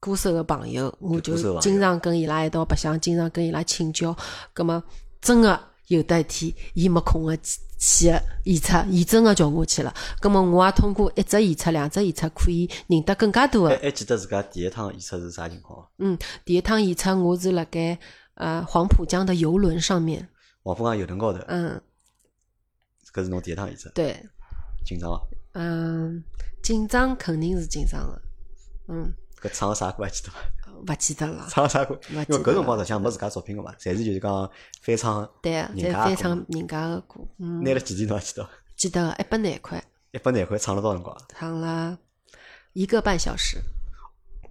[0.00, 4.16] 歌手个朋友，我就经常跟伊拉一道白相，经常跟伊拉请教。
[4.52, 4.82] 葛么
[5.20, 8.06] 真个有得一天，伊没空个去
[8.44, 9.94] 演出，伊真个叫我去了。
[10.20, 13.68] 葛么我也通过一只演出、两只演出，可以认得更加多个。
[13.70, 15.86] 还还记得自家第一趟演出是啥情况？
[15.98, 17.98] 嗯，第一趟演出我是辣盖
[18.34, 20.28] 呃黄浦江的游轮上面。
[20.62, 21.80] 黄浦江游轮高头，嗯，
[23.12, 24.24] 搿是侬第一趟演出，对，
[24.86, 25.20] 紧张伐？
[25.52, 26.24] 嗯，
[26.62, 28.22] 紧张肯定是紧张的。
[28.88, 30.38] 嗯，搿唱个啥歌还记得伐？
[30.86, 31.46] 勿记得了。
[31.48, 31.98] 唱啥歌？
[32.10, 34.50] 因为搿辰光实际上没自家作品个嘛，侪是就是讲
[34.82, 37.20] 翻唱，对啊，在人家的歌翻唱人家的歌。
[37.38, 38.50] 嗯，拿了几钿侬还记得伐？
[38.76, 41.16] 记得一百廿块，一百廿块唱了多少辰光？
[41.28, 41.98] 唱了
[42.72, 43.58] 一个半小时。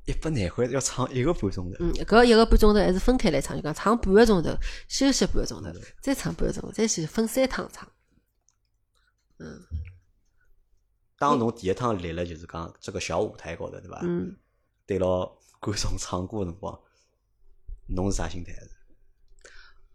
[0.05, 4.49] 一百廿块要唱一个半钟头，嗯，搿一个半钟头还是分开来唱，就讲唱半个钟头，
[4.89, 5.69] 休息半个钟头，
[6.01, 7.87] 再唱半个钟头，再去分三趟唱。
[9.39, 9.61] 嗯
[11.17, 14.01] 当侬第一趟来了就是讲这个小舞台高头，对伐？
[14.03, 14.35] 嗯，
[14.85, 15.25] 对牢
[15.63, 16.77] 观众唱歌个辰光，
[17.87, 18.51] 侬是啥心态？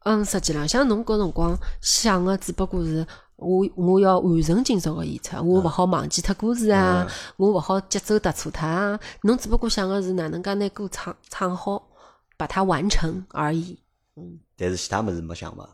[0.04, 8.98] 嗯，实际浪向侬搿辰光想个只不过是我我要完成今朝个演出，我勿好忘记脱歌词啊，我勿好节奏踏错脱啊。
[9.22, 11.90] 侬只不过想个是哪能介拿歌唱唱好，
[12.38, 13.78] 把它完成而已，
[14.16, 15.68] 嗯但是其他物事没想嘛。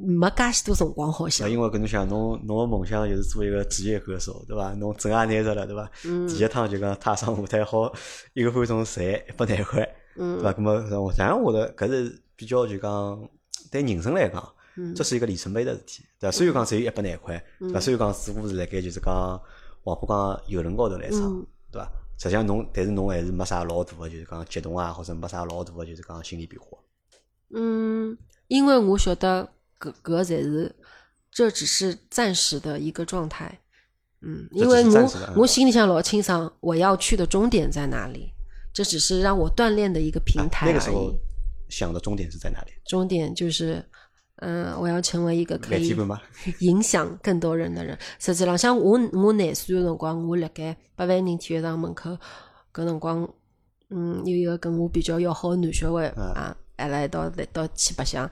[0.00, 1.50] 没介许多辰光好那想。
[1.50, 4.72] 因为搿侬想，侬侬个梦想就是做一个职业歌手，对伐？
[4.74, 5.90] 侬证也拿着了，对伐？
[6.04, 7.92] 嗯第一趟就讲踏上舞台，好
[8.32, 9.82] 一个半钟赚一百廿块，
[10.16, 10.52] 嗯对伐？
[10.52, 13.28] 咁么，然我的搿是比较就讲
[13.70, 16.30] 对人生来讲，嗯这是一个里程碑的事体，对伐？
[16.30, 17.80] 虽然讲只有一百廿块，对伐？
[17.80, 19.40] 虽然讲似乎是辣盖就是讲
[19.82, 21.90] 黄浦江游轮高头来唱嗯，对伐？
[22.18, 26.78] 实际上侬，但是侬还是没啥老大个，就是讲激动啊，或者没啥老大个，就是讲心理变化。
[27.54, 28.16] 嗯，
[28.48, 30.74] 因为我晓得搿搿才是，
[31.30, 33.60] 这只是暂时的一个状态。
[34.20, 38.32] 嗯，因为我我心里想老清爽，我要去的终点在哪里，
[38.72, 41.12] 这只是让我锻炼的一个平台而那个时候。
[41.68, 42.72] 想的终点是在哪里？
[42.86, 43.84] 终点就是，
[44.36, 45.94] 嗯、我要成为一个可以？
[46.60, 47.96] 影响更多人的人。
[48.18, 52.18] 实际浪向我我廿岁的辰光，我辣盖八万人体育场门口，
[52.72, 53.28] 搿辰光，
[53.90, 58.28] 嗯，有一个跟我比较要好的男小孩嗯啊，还来一道来到去白相。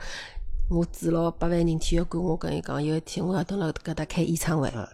[0.71, 4.89] 我住牢八万人体育馆，我跟伊讲，有一天我要蹲辣搿搭开演唱会，嗯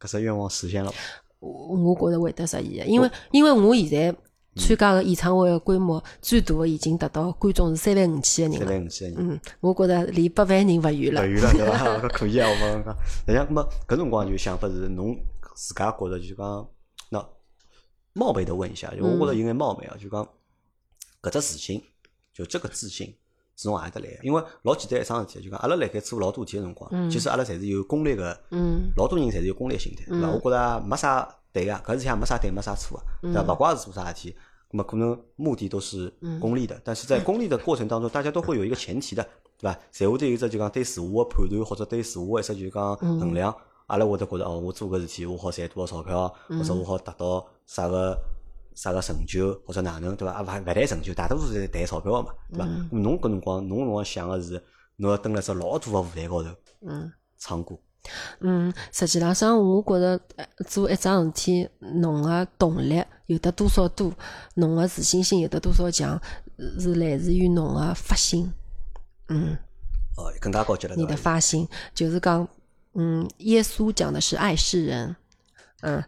[0.00, 0.96] 搿只愿望实现了伐。
[1.40, 4.16] 我我觉着会得实现的，因为因为我现在
[4.56, 8.72] 参加个演唱会个规模最大个已经达到观众是三万五千个人了。
[8.72, 11.26] 万五千人，嗯，我觉着离八万人勿远了勿。
[11.26, 11.98] 远了对伐？
[12.00, 12.96] 搿可以啊，我讲。
[13.26, 15.14] 实际上，咁么搿辰光就想法是侬
[15.54, 16.68] 自家觉着就讲，
[17.10, 17.28] 那
[18.14, 20.26] 冒昧的问一下，就我觉着有眼冒昧啊，就讲
[21.22, 21.82] 搿只自信，
[22.38, 23.08] 就这个自信
[23.56, 24.18] 是从何里搭来的？
[24.22, 30.30] 因为老简单一桩事体，就讲阿拉辣盖做老多事体个辰光，其实阿拉侪是有功利个，嗯老多人侪是有功利心态，对伐？
[30.30, 33.52] 我觉着没啥对个，搿事体也没啥对没啥错个，对伐？
[33.52, 34.36] 勿怪是做啥事体。
[34.70, 39.22] 那么可能目的都是功利的，但是在功利的过程当中，大家都会有一个前提的，
[39.58, 39.78] 对伐？
[39.92, 43.54] 侪会得有一只就讲对自我个判断，或者对自我一只就讲衡量。
[43.86, 48.14] 阿拉会得觉着哦，我做搿事体，我好赚多少钞票，或者我好达到啥个
[48.78, 50.34] 啥个成就，或者哪能，对伐？
[50.34, 52.64] 啊，勿勿谈成就，大多数是谈钞票个嘛，对伐？
[52.64, 54.62] 咾侬搿辰光，侬辰光想个是，
[54.96, 56.50] 侬要蹲辣只老大个舞台高头
[56.86, 57.76] 嗯唱歌，
[58.38, 64.12] 嗯，实际浪向我觉着呃做一桩事体，侬个动力有得多少多，
[64.54, 66.20] 侬个自信心有得多少强，
[66.78, 68.48] 是来自于侬个发心。
[69.28, 69.58] 嗯，
[70.16, 71.04] 哦，更加高级了，你？
[71.04, 72.46] 的发心就是讲，
[72.94, 75.16] 嗯，耶稣讲的是爱世人，
[75.82, 76.02] 嗯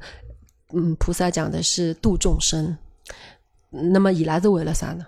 [0.72, 2.76] 嗯，菩萨讲的是度众生。
[3.70, 5.06] 那么伊拉是为了啥呢？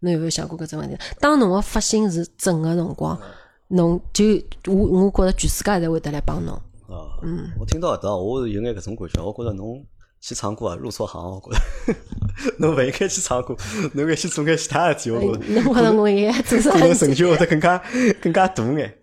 [0.00, 0.96] 侬有没有想过搿只问题？
[1.20, 3.16] 当侬个发心是正个辰光，
[3.68, 4.24] 侬就
[4.66, 6.60] 我我觉着全世界侪会得来帮侬。
[7.22, 9.84] 嗯，我听到搿搭，我是有眼搿种感觉，我觉着侬
[10.20, 13.56] 去唱歌啊，入错行，我觉着 侬勿应该去唱歌，
[13.94, 15.44] 侬应该去做眼其他事体，我觉着。
[15.48, 16.94] 那我觉着我应该做啥可能？
[16.94, 17.80] 成就会得更加
[18.20, 18.98] 更加大眼。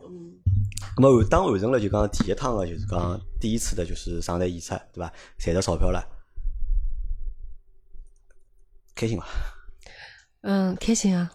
[0.96, 5.12] 咁么当完成了就讲第一趟个就是讲第一次的就是上台演出，对伐？
[5.38, 6.04] 赚到钞票了，
[8.96, 9.26] 开心伐？
[10.42, 11.30] 嗯，开心啊，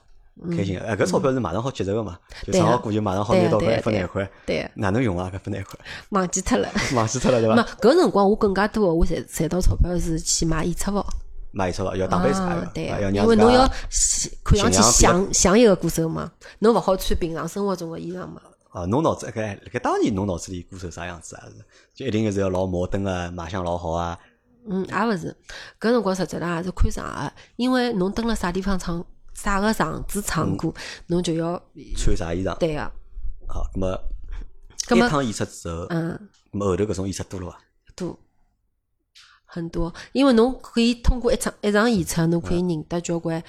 [0.56, 0.78] 开心。
[0.78, 2.18] 哎，搿钞票是马上好节省个嘛？
[2.42, 5.30] 就对啊唱好歌就马上好拿到搿一分对啊对啊廿块，对，哪能用啊？
[5.34, 5.78] 搿分两块
[6.10, 6.68] 忘记脱了。
[6.94, 7.70] 忘记脱了对那伐？
[7.82, 11.04] 搿辰光我更加多的，我赚赚到钞票是去买演出服。
[11.52, 18.40] 买演出服要打杯茶个，啊对因为侬要是看上去像像一个歌手嘛，侬勿好穿平常生活中的衣裳嘛。
[18.74, 21.46] 啊，侬脑子搿搿当年侬脑子里歌手啥样子啊？
[21.46, 24.18] 是就一定是要老摩登啊，卖相老好啊，
[24.68, 25.36] 嗯，也勿是，
[25.78, 30.74] 搿辰光实际上也是看场合，因为侬蹲辣啥地方唱啥个场子唱歌，
[31.06, 31.62] 侬就要
[31.96, 32.58] 穿啥衣裳？
[32.58, 32.80] 对个。
[33.46, 33.96] 好，咁么
[34.88, 37.60] 葛么一趟演出之后，嗯，后头搿种演出多了伐？
[37.94, 38.18] 多
[39.44, 43.40] 很多，因为侬可以通过一场一场演出，侬可以认得交关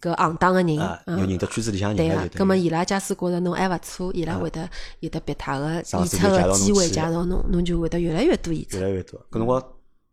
[0.00, 2.38] 搿行当个人，有认得圈子里向人对个。
[2.38, 4.68] 葛么伊拉假使觉着侬还勿错，伊拉会得
[5.00, 8.82] 有得别他个演出个机会介绍侬，侬就会得越来越多演出越。
[8.82, 9.62] 来越多，搿辰光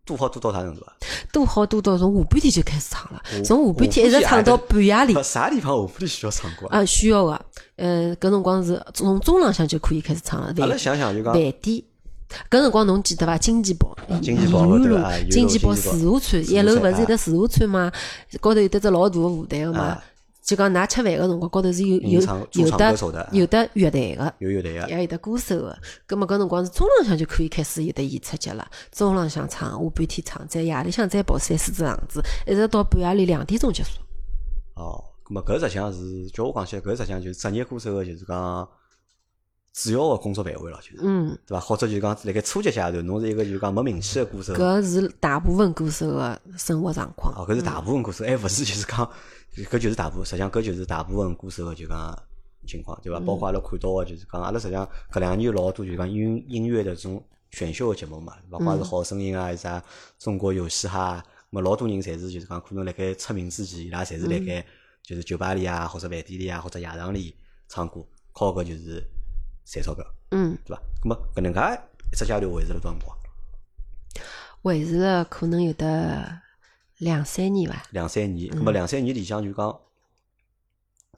[0.05, 0.93] 多好多到啥程度啊？
[1.31, 5.23] 多好多到从下半天就开始唱了，从下半天一直唱到半夜里不。
[5.23, 6.79] 啥地方下半天需要唱歌啊？
[6.79, 7.45] 啊，需要个，
[7.77, 10.53] 呃，搿辰光是从中浪向就可以开始唱了。
[10.57, 11.83] 阿拉想想就讲，饭店，
[12.49, 13.37] 搿辰光侬记得伐？
[13.37, 14.79] 经济宝、经济宝
[15.29, 17.91] 经济宝自助餐，一楼勿是有得自助餐嘛？
[18.39, 20.03] 高头有得只老大个舞台个嘛啊？
[20.43, 24.33] 就讲㑚吃饭个辰光，高头是有有唱有的得有的乐队个。
[24.39, 33.91] 有乐队个，也有得歌手个，葛末搿辰光是中浪向就可以开始有得演出节了，中浪向唱，下半天唱，在夜里向再跑三四只场子，一直到半夜里两点钟结束。
[34.75, 38.67] 哦，咁么搿实际上是叫我讲起来，搿实际上就是职业歌手个就是讲
[39.73, 41.59] 主要个工作范围了，就是嗯，对伐？
[41.59, 47.33] 或者就是讲辣盖初级阶段，侬是一个就是讲没名气个歌手，搿是大部分歌手个生活状况。
[47.35, 49.09] 哦，搿是大部分歌手，还勿是就是讲，
[49.55, 52.15] 搿就是大部分，实际上搿就是大部分歌手个就讲
[52.67, 53.19] 情况，对伐？
[53.21, 59.83] 包括阿拉看到个就是讲，阿拉实际上搿两年有老多就讲音音乐的这种选秀个节目嘛，勿管是好声音啊，还是啥
[60.19, 64.63] 中国有嘻哈啊，咁么老多人侪是就是讲，可能辣盖出名之前，伊拉侪是辣盖
[65.01, 67.35] 就是酒吧里啊，或者饭店里啊，或者夜场里
[67.67, 69.03] 唱歌，靠搿就是
[69.65, 70.81] 赚钞票，嗯，对伐？
[71.01, 73.17] 咁么搿能介一只阶段维持了多少辰光？
[74.63, 76.39] 维持了可能有得
[76.99, 77.83] 两三年伐。
[77.91, 79.67] 两三年，咁么两三年里向就讲，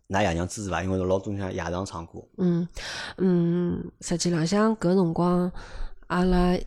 [0.09, 0.81] 㑚爷娘支持伐？
[0.83, 2.67] 因为老多像夜场唱歌，嗯
[3.17, 5.51] 嗯，实际浪向搿辰光，
[6.07, 6.57] 阿拉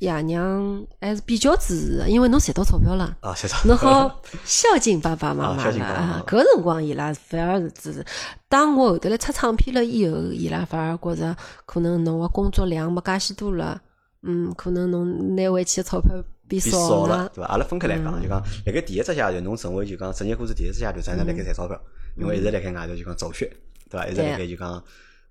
[0.00, 3.16] 爷娘还是比较支持的，因为侬赚到钞票了。
[3.20, 3.54] 啊，谢谢。
[3.68, 6.24] 侬好孝敬爸爸妈啊妈孝敬爸爸妈妈了啊！
[6.26, 8.04] 搿辰光伊拉反而是支持。
[8.48, 11.36] 当我后头来出唱片了以后，伊拉反而觉着
[11.66, 13.80] 可能侬个工作量没介许多了，
[14.22, 16.14] 嗯，可能侬拿回去的钞票
[16.48, 17.48] 变变少少了，对伐？
[17.48, 21.78] 阿拉分开来讲，就讲辣盖第一只阶段，侬成为就讲职业歌手第一只阶段，实际上辣盖赚钞票，
[22.16, 23.46] 因为一直辣盖外头就讲走穴，
[23.90, 24.06] 对伐？
[24.06, 24.82] 一直辣盖就讲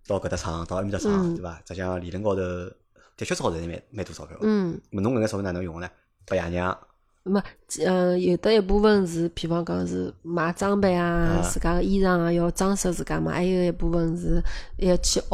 [0.05, 1.59] 到搿搭唱，到埃面搭唱，对伐？
[1.67, 2.41] 实际上理论高头
[3.19, 4.37] 的确是好赚蛮蛮多钞票。
[4.39, 5.89] 嗯，那侬搿眼钞票哪能用呢？
[6.25, 6.75] 拨爷娘
[7.23, 7.43] 那么，
[7.85, 14.41] 呃，有的一部分是，比方讲是买装备啊，自家个衣裳啊，要装饰自家嘛；还有一部分是
[14.77, 15.25] 要去学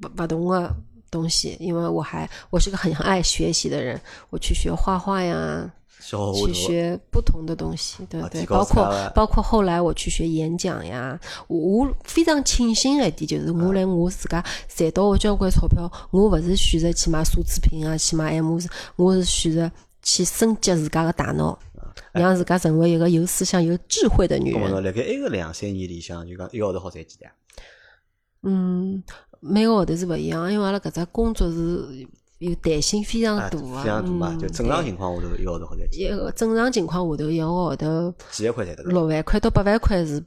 [0.00, 0.72] 不不同的
[1.10, 4.00] 东西，因为我还我是个很爱学习的人，
[4.30, 5.68] 我去学画画呀，
[6.00, 18.58] 去学不同的东西，对对，包括包括后来我去学演讲呀，我我非常庆幸的一点就是，我来我自家赚到的交关钞票，我勿是选择去买奢侈品啊，去买 M，
[18.96, 19.70] 我是选择
[20.02, 21.58] 去升级自家个大脑，
[22.12, 24.82] 让自家成为一个有思想、有智慧的女人。
[24.82, 27.32] 辣盖埃个两三年里向，就讲一个号头好赚几钿啊？
[28.42, 29.02] 嗯，
[29.40, 32.06] 每个号头是勿一样，因为阿拉搿只工作是
[32.40, 36.04] 有弹性非常大非常大嘛，嗯就正常情况下头一个号头好赚几？
[36.04, 38.90] 一个正常情况下头，一个号头几万块赚得到？
[38.90, 40.24] 六万块到八万块是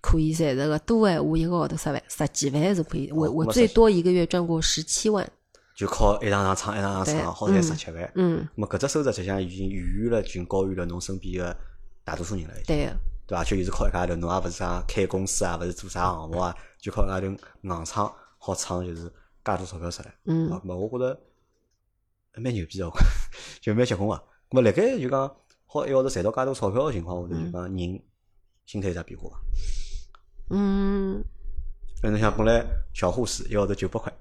[0.00, 3.12] 可以赚得个，多闲话一个号头十万、十几万是可以。
[3.12, 5.30] 我我最多一个月赚过十七万。
[5.76, 8.12] 就靠一场场唱一场场唱，好赚嗯十七万。
[8.14, 11.56] 嗯，咁么搿只收入实际上已经远远了，已经高于了侬身边个
[12.04, 12.92] 大多数人了，对个，
[13.26, 13.42] 对伐？
[13.42, 19.12] 而且又是靠一家头，侬也勿是啥开公司啊，勿是做啥项目啊，就靠一家头硬唱，好唱就是
[19.52, 20.14] 介多钞票出来。
[20.26, 21.20] 嗯 啊，咁么我觉着
[22.40, 22.90] 蛮牛逼个，
[23.60, 24.14] 就蛮结棍个。
[24.14, 25.36] 咁么辣盖就讲
[25.66, 28.02] 好一个号头赚到介多钞票个情况下头，就讲人
[28.66, 29.36] 心态有啥变化伐？
[30.50, 31.22] 嗯，
[32.02, 34.12] 那侬想本来小护士一个号头九百块，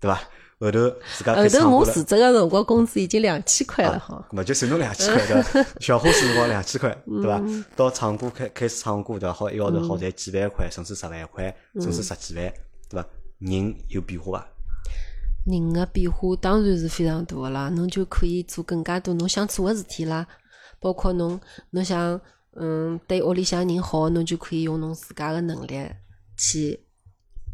[0.00, 0.20] 对伐？
[0.60, 0.78] 后头
[1.16, 1.76] 自家开后头。
[1.78, 4.26] 我辞职个辰光，工资已经两千块了哈。
[4.30, 5.70] 咁么就算侬两千块对伐？
[5.80, 7.38] 小护士辰光两千块对伐？
[7.44, 9.32] 嗯到唱歌开开始唱歌对伐？
[9.32, 11.44] 好一个号头好赚几万块，甚至十万块，
[11.74, 12.52] 甚嗯至十几万
[12.88, 13.08] 对伐？
[13.38, 14.48] 人有变化伐？
[15.44, 20.26] 人个变化当然是非常大个啦，侬就可以做更加多侬想做个事体啦，
[20.80, 21.38] 包括侬
[21.70, 22.18] 侬想
[22.52, 25.86] 嗯对屋里向人好，侬就可以用侬自家个能力
[26.36, 26.80] 去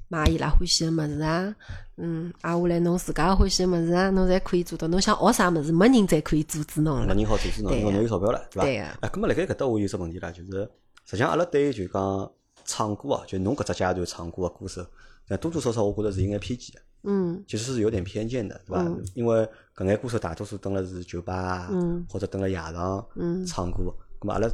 [0.09, 1.55] 买伊拉欢喜个物事啊，
[1.97, 4.87] 嗯，挨下来侬自家欢喜个物事啊，侬侪可以做到。
[4.89, 7.14] 侬想学啥物事，没人再可以阻止侬了。
[7.14, 8.62] 没人好阻止侬，对因为侬有钞票了，对伐？
[8.64, 10.70] 对个啊，咁么辣盖搿搭我有只问题啦，就是
[11.07, 12.33] 实际上阿拉对就讲
[12.64, 14.87] 唱歌啊，就侬搿只阶段唱歌个歌手，
[15.31, 18.83] 但多多少少我觉着是有眼偏见的，嗯其实是有点偏见的，对伐？
[18.83, 24.49] 嗯因为搿眼歌手大多数蹲了是酒吧啊，嗯或者蹲了夜场嗯唱歌，咁么阿拉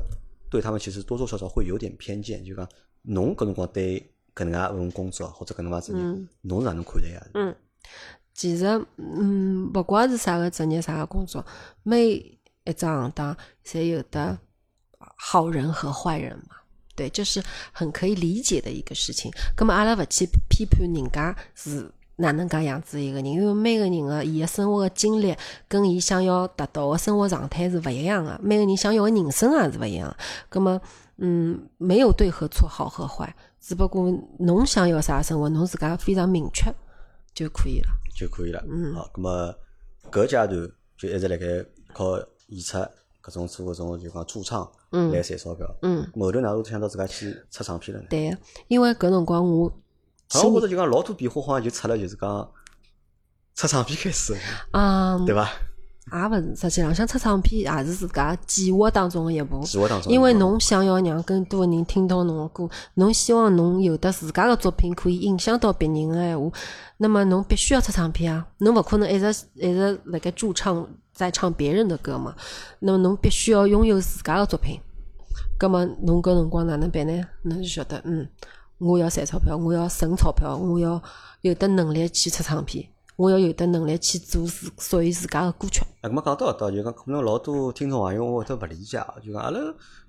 [0.51, 2.69] 对他们其实多多少少会有点偏见，就讲
[3.03, 7.27] 侬搿辰光对搿能介一份工作或者搿能介职业嗯，侬是哪能看待呀？
[7.33, 7.57] 嗯，
[8.35, 8.67] 其实
[8.99, 11.43] 嗯，勿管是啥个职业啥个工作，
[11.83, 14.39] 每一只行当侪有的
[14.99, 16.57] 好人和坏人嘛。
[16.97, 19.31] 对，这是很可以理解的一个事情。
[19.57, 25.37] 咁么阿拉勿去批判人家是哪能介样子一个人，因为每个人个伊的生活的经历
[25.69, 30.17] 跟伊想要达到的生活状态是勿一样个，每个人想要的人生也是勿一样的。
[30.51, 30.81] 咁么，
[31.19, 36.75] 嗯，没有对和错，好和坏，只不过侬想要啥生活，侬自家非常明确
[37.35, 37.89] 就可以了。
[38.15, 38.65] 就可以了。
[38.67, 39.55] 嗯好，咁么
[40.11, 40.49] 搿阶段
[40.97, 41.47] 就一直辣盖
[41.93, 42.17] 靠
[42.49, 42.79] 演出
[43.27, 45.67] 搿种做搿种就讲驻唱嗯来赚钞票。
[45.83, 48.07] 嗯，咁后头哪能想到自家去出唱片了呢？
[48.09, 48.37] 对，
[48.69, 49.69] 因为搿辰光我
[50.29, 52.51] 好像我觉着就讲老多变化，好像就出了就是讲
[53.55, 54.37] 出唱片开始，
[54.73, 55.51] 嗯，对伐？
[56.13, 57.95] 也勿是，实际浪向出唱片也是。
[57.95, 59.61] 自家计划当中的一步。
[59.65, 66.51] 计划当中，因为侬想要让更多人听到侬的歌，侬希望侬有的自家的作品可以影响到别人的闲话，
[66.99, 68.47] 那么侬必须要出唱片啊！
[68.59, 72.35] 侬勿可能一直一直辣盖驻唱在唱别人的歌嘛？
[72.81, 74.79] 那么侬必须要拥有自家的作品。
[75.59, 77.27] 葛么侬搿辰光哪能办呢？
[77.43, 78.29] 侬就晓得，嗯，
[78.79, 81.03] 我要赚钞票，我要省钞票，我要
[81.41, 82.87] 有的能力去出唱片，
[83.17, 85.81] 我要有的能力去做自属于自家个歌曲。
[86.03, 89.59] 啊，咁么讲到搿搭，就讲可能老多听众朋友我会得勿理解啊，就讲阿拉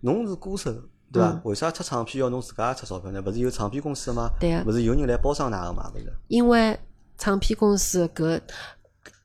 [0.02, 0.74] 侬是歌手，
[1.12, 1.42] 对伐？
[1.44, 3.22] 为啥出唱片要侬自家出钞票呢？
[3.26, 4.30] 勿是有唱片公司吗？
[4.40, 5.92] 对啊勿是有人来包装㑚个嘛？
[5.96, 6.12] 勿是？
[6.28, 6.78] 因为
[7.18, 8.40] 唱片公司搿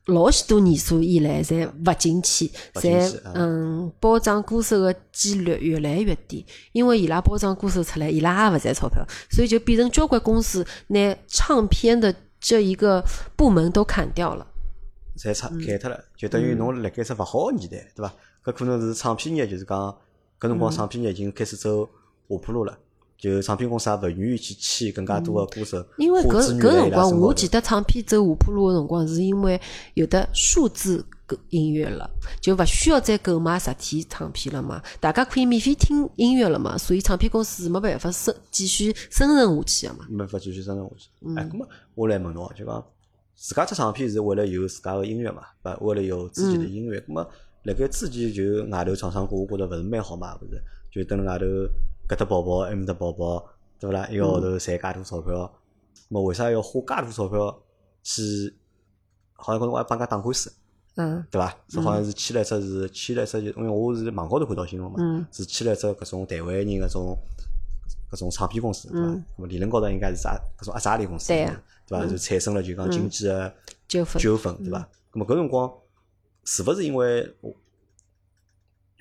[0.07, 12.13] 老许多年数以来，侪勿景气，侪嗯包装歌手个几率越来越低，因为伊拉包装歌手出来，伊拉也勿赚钞票，所以就变成交关公司拿唱片的
[12.43, 13.01] 这一个
[13.37, 14.45] 部门都砍掉了。
[15.17, 18.13] 侪拆嗯改脱了，就等于侬辣盖只勿好个年代，对伐？
[18.43, 19.79] 搿可能是唱片业，就是讲
[20.39, 21.85] 搿辰光嗯唱片业已经开始走
[22.27, 22.77] 下坡路了，
[23.17, 29.61] 就唱片公司也勿愿意去签更加多个歌手，嗯因为搿搿辰光，我记得唱片走下坡路个辰光，是因为
[29.93, 31.05] 有的数字
[31.35, 32.09] 歌音乐了，
[32.41, 40.05] 就勿需要再购买实体唱片了嘛，大家可以免费听音乐了嘛，所以唱片公司是没办法生继续生存下去个嘛。
[40.09, 41.09] 没办法继续生存下去。
[41.21, 42.85] 嗯哎，咁么我来问侬啊，就讲
[43.35, 45.79] 自家出唱片是为了有自家个音乐嘛，对伐？
[45.79, 47.29] 为了有自己的音乐，咁么
[47.63, 50.61] 辣盖之前就外头唱唱歌，我觉着勿是蛮好嘛，勿是？
[50.91, 51.45] 就蹲辣外头
[52.07, 53.45] 搿搭跑跑，埃面搭跑跑，
[53.79, 54.07] 对勿啦？
[54.09, 55.51] 一个号头赚介多钞票，
[56.09, 57.61] 咁么为啥要花介多钞票
[58.03, 58.53] 去？
[59.35, 60.53] 好像讲我还帮人家打官司，
[60.95, 61.57] 嗯对伐？
[61.69, 67.17] 是好像是签了一只是签了一只，就因为我是网高头看到新闻嘛，嗯是签了一只搿种台湾人搿种
[68.11, 69.07] 搿种唱片公司，对伐？
[69.07, 72.05] 那么理论高头应该是啥搿种阿扎里公司，对啊对伐？
[72.05, 73.53] 就产生了就讲经济个
[73.87, 74.87] 纠纷纠纷，对伐？
[75.13, 75.71] 那么搿辰光
[76.43, 77.53] 是勿是因为我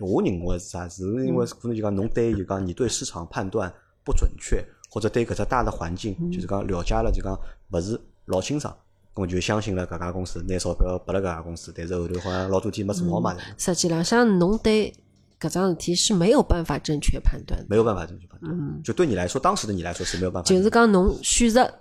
[0.01, 0.89] 我认为是啥？
[0.89, 3.73] 是因为可能就讲侬对就讲你对市场判断
[4.03, 7.39] 不准确，或者对搿只大的环境就是讲了解了就讲
[7.71, 8.75] 勿是老清爽，
[9.15, 14.91] 咁么就相信了搿家公司，拿钞票拨了搿家公司，但是后头好像老多天没做好嘛，实际浪向侬对
[15.39, 17.63] 搿桩事体是没有办法正确判断。
[17.69, 18.83] 没有办法正确判断。
[18.83, 20.49] 就对你来说，当时的你来说是没有办法。
[20.49, 21.81] 就是讲侬选择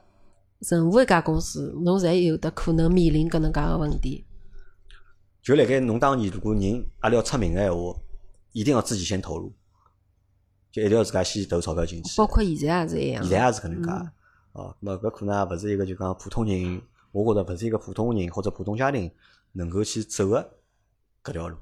[0.59, 4.25] 任何一家公司，侬侪有的可能面临搿能介个问题。
[5.41, 7.95] 就辣盖侬当年，如果人阿拉要出名个闲话，
[8.51, 9.53] 一定要自己先投入，
[10.71, 12.17] 就一定要自家先投钞票进去。
[12.17, 13.23] 包括现在也是一样。
[13.23, 13.89] 现在也是搿能介。
[14.53, 16.81] 哦，那搿可能也勿是一个就讲普通人，
[17.11, 19.11] 我觉着勿是一个普通人或者普通家庭
[19.53, 20.49] 能够去走个
[21.23, 21.55] 搿条路。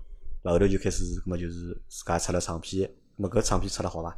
[0.43, 2.87] 后头就开始，咾么就是自家出了唱片，
[3.17, 4.15] 咾么搿唱片出了好伐？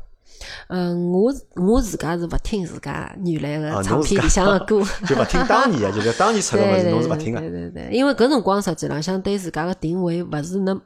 [0.69, 7.39] 嗯，我我自家是勿听自家原来个唱片里向个歌， 就勿听当年个， 就是当年出个物事，侬是勿听个。
[7.39, 10.79] 对对对，因为搿辰光实际浪向对自家个定位勿是那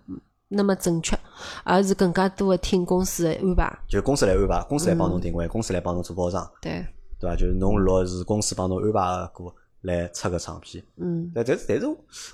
[0.47, 1.19] 那么准确，
[1.63, 3.79] 而是更加多个听公司个安排。
[3.87, 6.49] 就公司来安排，公司来帮侬定位，公司来帮侬做包装。
[6.61, 6.85] 对。
[7.19, 7.35] 对伐？
[7.35, 9.55] 就是侬录是公司帮侬安排个歌
[9.85, 10.83] 来出个唱片。
[10.97, 11.31] 嗯。
[11.33, 11.85] 但但是但是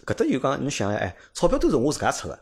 [0.05, 2.39] 搿搭就讲，侬想哎，钞票都是我自家出个。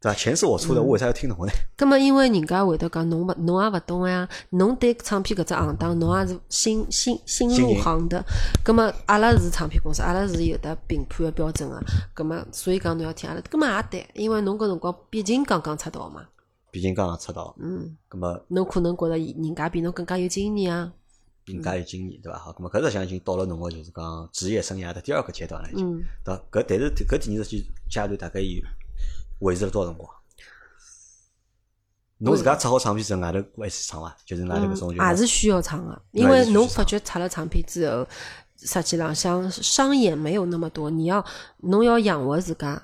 [0.00, 0.14] 对伐？
[0.14, 1.52] 钱是我出的，我为啥要听侬呢？
[1.76, 8.24] 葛么，因为人家会得讲侬勿侬也勿懂呀，侬对唱片搿只行当，侬也是新新新入行的。
[8.62, 11.82] 葛么，阿拉是唱片公司，阿拉是有的评判个标准个。
[12.14, 13.42] 葛么，所以讲侬要听阿拉。
[13.50, 16.24] 葛么也对，因为侬搿辰光毕竟刚刚出道嘛。
[16.70, 17.56] 毕竟刚刚出道。
[17.58, 17.96] 嗯。
[18.08, 20.92] 葛么，侬可能觉着人家比侬更加有经验啊。
[21.48, 22.38] 比人家有经验，对伐？
[22.38, 26.04] 好，葛么搿实际上已经到了侬个就是讲职业生涯的第二个阶段了，已经。
[26.22, 26.42] 对伐？
[26.52, 28.62] 搿但是搿第二阶阶段大概有
[29.38, 30.10] 维持了多少辰光？
[32.18, 34.14] 侬自家出好唱片之后，外头还是唱伐？
[34.26, 38.06] 就是外头搿种就也是需要唱个，因为侬发觉出了唱片之后，
[38.58, 41.24] 实际浪向商演没有那么多，你要
[41.58, 42.82] 侬要养活自家，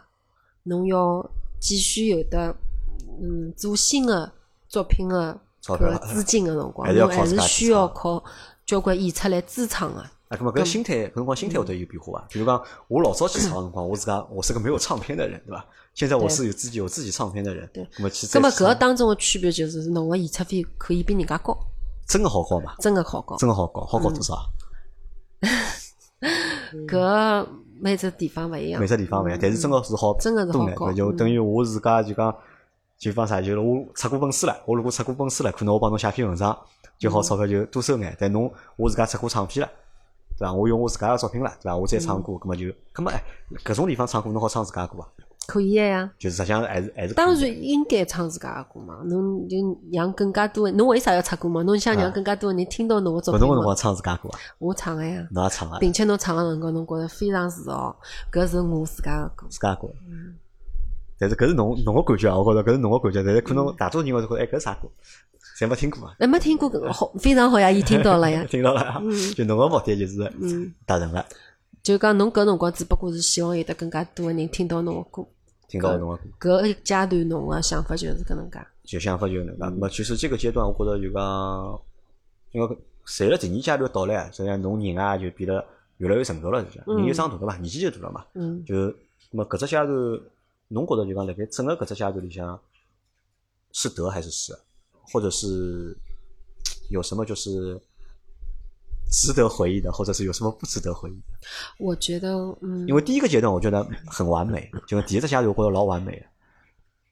[0.62, 1.28] 侬要
[1.60, 2.56] 继续有的
[3.20, 4.32] 嗯做新的
[4.68, 8.22] 作品的搿资金个辰光，侬还是需要靠
[8.66, 10.00] 交关演出来支撑个。
[10.00, 12.26] 啊，搿么搿心态搿辰光心态会得有变化啊。
[12.30, 15.64] 比如讲，我老早去唱辰光，我自家我是个没有唱片的人，对伐？
[15.92, 17.86] 现在我是有自己有自己唱片的人，对。
[17.98, 21.56] 那么其实，那么搿当中的区别就是，侬个演出费可以比人家高。
[22.08, 22.74] 真个好高嘛？
[22.80, 23.36] 真个好高。
[23.36, 24.36] 真个好高，好高多少？
[26.88, 27.46] 搿
[27.78, 28.80] 每只地方勿一样。
[28.80, 30.92] 每只地方勿一样，但是真个是好，真个是好高。
[30.92, 32.34] 就等于我自家就讲，
[32.98, 33.40] 就讲啥？
[33.40, 36.58] 就是我出过本书了，我如果出过本书了，可能我帮侬写篇文章，
[37.04, 38.16] 就好钞票就多收眼。
[38.18, 39.72] 但侬我自家出过唱片了，
[40.38, 40.52] 对伐？
[40.52, 41.76] 我用我自家个作品了，对伐？
[41.76, 43.22] 我再唱歌，葛么就，搿么哎，
[43.64, 45.08] 搿种地方唱歌，侬好唱自家歌伐？
[45.46, 47.12] 可以个呀，就是实际上还是还是。
[47.12, 49.58] 当然应该唱自家个歌嘛，侬就
[49.92, 51.62] 让更加多，侬为啥要出歌嘛？
[51.64, 53.54] 侬想让更加多人听到侬个作品嘛？
[53.54, 54.38] 辰光唱自家歌啊？
[54.58, 55.28] 我唱个呀。
[55.32, 55.78] 侬也唱啊？
[55.78, 57.94] 并且侬唱个辰光，侬觉着非常自豪，
[58.32, 59.46] 搿是我自家个歌。
[59.50, 59.88] 自家歌。
[60.08, 60.34] 嗯。
[61.18, 64.88] 但是搿是侬侬个感觉啊，我觉着搿是侬个感觉，但是可能大多数人会觉着，哎，搿啥歌？
[65.56, 66.16] 侪没听过啊？
[66.18, 68.44] 哎，没听过，好，非常好呀，伊听到了呀。
[68.50, 69.00] 听到了。
[69.00, 69.12] 嗯。
[69.34, 70.18] 就侬个目的就是
[70.84, 71.24] 达成了。
[71.82, 75.28] 就讲侬搿辰光只不过是希望有得更加多个人听到侬个歌。
[75.68, 79.80] 听到侬个歌搿一阶段侬个想法就是搿能介，就想法就是搿能介。
[79.80, 81.80] 么其实这个阶段，我觉着就讲，
[82.52, 85.64] 因为随着第二阶段到来，实际上侬人啊就变得
[85.98, 88.24] 越来越成熟了，是人又长大了嘛，年纪就大了嘛。
[88.34, 88.64] 嗯。
[88.64, 88.74] 就
[89.30, 89.88] 么搿只阶段，
[90.68, 92.58] 侬觉着就讲辣盖整个搿只阶段里向，
[93.72, 94.52] 是得还是失，
[95.12, 95.96] 或者是
[96.90, 97.80] 有什么就是？
[99.10, 101.46] 值得回忆的，或者是有什么不值得回忆的？
[101.78, 106.20] 我觉得，嗯，因为第一个阶段我觉得很完美，就第一只阶段我觉得老完美，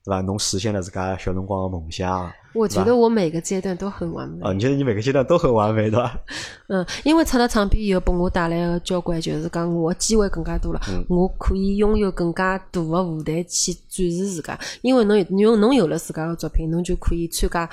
[0.04, 0.20] 对吧？
[0.20, 2.30] 侬实现了自家小辰光的梦想。
[2.54, 4.38] 我觉得我每个阶段都很完美。
[4.42, 6.18] 哦，你觉得你每个阶段都很完美，对吧？
[6.68, 14.58] 嗯，因为出了唱片以后，给我带来的交关就是讲，我机会更加多了，我可以拥有更加大的舞台去展示自家。
[14.82, 17.68] 因为侬有侬侬有了自家的作品，侬就可以参加。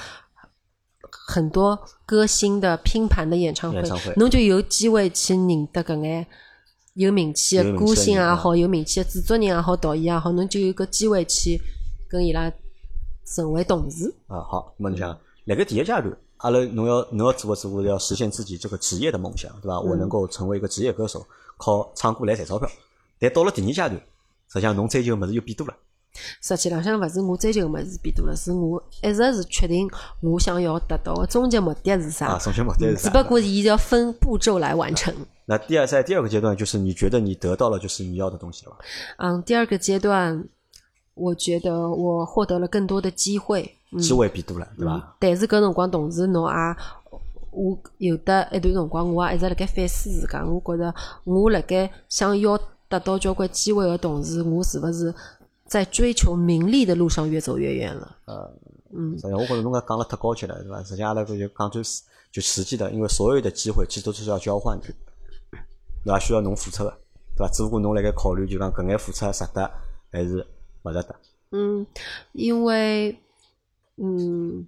[1.27, 3.81] 很多歌星的拼盘的演唱会，
[4.15, 6.25] 侬就有机会去认得搿眼
[6.93, 11.59] 有名气的歌星也好，有名气的制作人也好，导演也好，侬就有个机会去
[12.09, 12.51] 跟伊拉
[13.23, 14.13] 成为同事。
[14.27, 19.79] 啊，好，那么你想，辣盖第一阶段，阿拉侬要侬要做个做个要实现自己这个职业的梦想，对吧？
[19.79, 21.25] 我能够成为一个职业歌手，
[21.57, 22.67] 靠唱歌来赚钞票。
[23.19, 25.73] 但到了第二阶段，实际上侬追求物事又变多了。
[26.41, 29.87] 实际浪向勿是我追求个物事变多了，是我一直是确定
[30.21, 32.27] 我想要达到个终极目的是啥？
[32.27, 33.03] 啊，终极目的是啥？
[33.03, 35.13] 只不过伊要分步骤来完成。
[35.45, 38.77] 那第二在第二个阶段，就是你觉得你得到了就是你要的东西了吧？
[39.17, 40.43] 嗯，第二个阶段，
[41.13, 45.15] 我觉得我获得了更多的机会，机会变多了，对吧？
[45.19, 46.75] 但是搿辰光同时侬也，
[47.51, 50.93] 我有的一段辰光，我也一直辣盖反思自家，我觉着
[51.23, 52.57] 我辣盖想要
[52.87, 55.13] 得到交关机会的同时，我是勿是？
[55.67, 58.15] 在追求名利的路上越走越远了。
[58.25, 58.51] 呃，
[58.91, 60.81] 嗯，实际上我觉着侬搿讲了太高级了，对伐？
[60.81, 61.83] 实际上阿拉搿就讲最
[62.31, 64.87] 就实际的，因为所有的机会其实都是要交换的，
[66.03, 66.17] 对伐？
[66.17, 66.89] 需要侬付出的，
[67.35, 67.53] 对伐？
[67.53, 69.71] 只不过侬辣盖考虑就讲搿眼付出值得
[70.11, 70.43] 还是
[70.83, 71.15] 勿值得？
[71.51, 71.85] 嗯，
[72.33, 73.17] 因为
[73.97, 74.67] 嗯，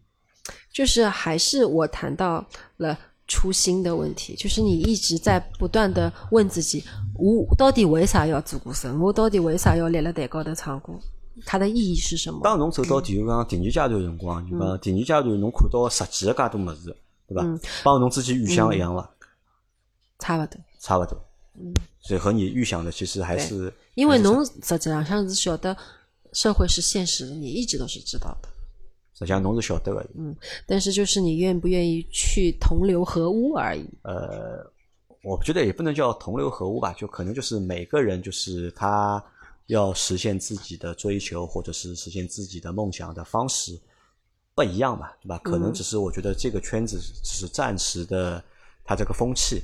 [0.71, 2.45] 就是还是我谈到
[2.77, 2.97] 了
[3.27, 6.83] 初心的问题，就是你一直在不断的问自己，
[7.15, 8.93] 我到底为啥要做歌手？
[8.99, 10.93] 我到底为啥要立了台高头唱歌？
[11.45, 12.41] 它的意义是什么？
[12.43, 16.95] 当侬走到第就讲第二阶段辰光，就讲第二阶段侬看到实际个介多物事，
[17.27, 17.45] 对吧？
[17.83, 19.09] 帮侬自己预想一样伐？
[20.19, 21.17] 差不多，差不多。
[21.55, 25.75] 嗯，所以和你预想的其实还是因为侬实际上像是晓得
[26.33, 28.49] 社会是现实的，你一直都是知道的。
[29.13, 33.85] 实际上侬是晓得个，嗯，但是就是你愿不愿意去同流合污而已。
[34.01, 34.65] 呃，
[35.21, 39.23] 我觉得也不能叫同流合污吧，就可能就是每个人就是他
[39.67, 43.79] 要实现自己的追求或者是实现自己的梦想的方式
[44.55, 45.37] 不一样吧，对吧？
[45.43, 48.43] 可能只是我觉得这个圈子只是暂时的，
[48.83, 49.61] 它这个风气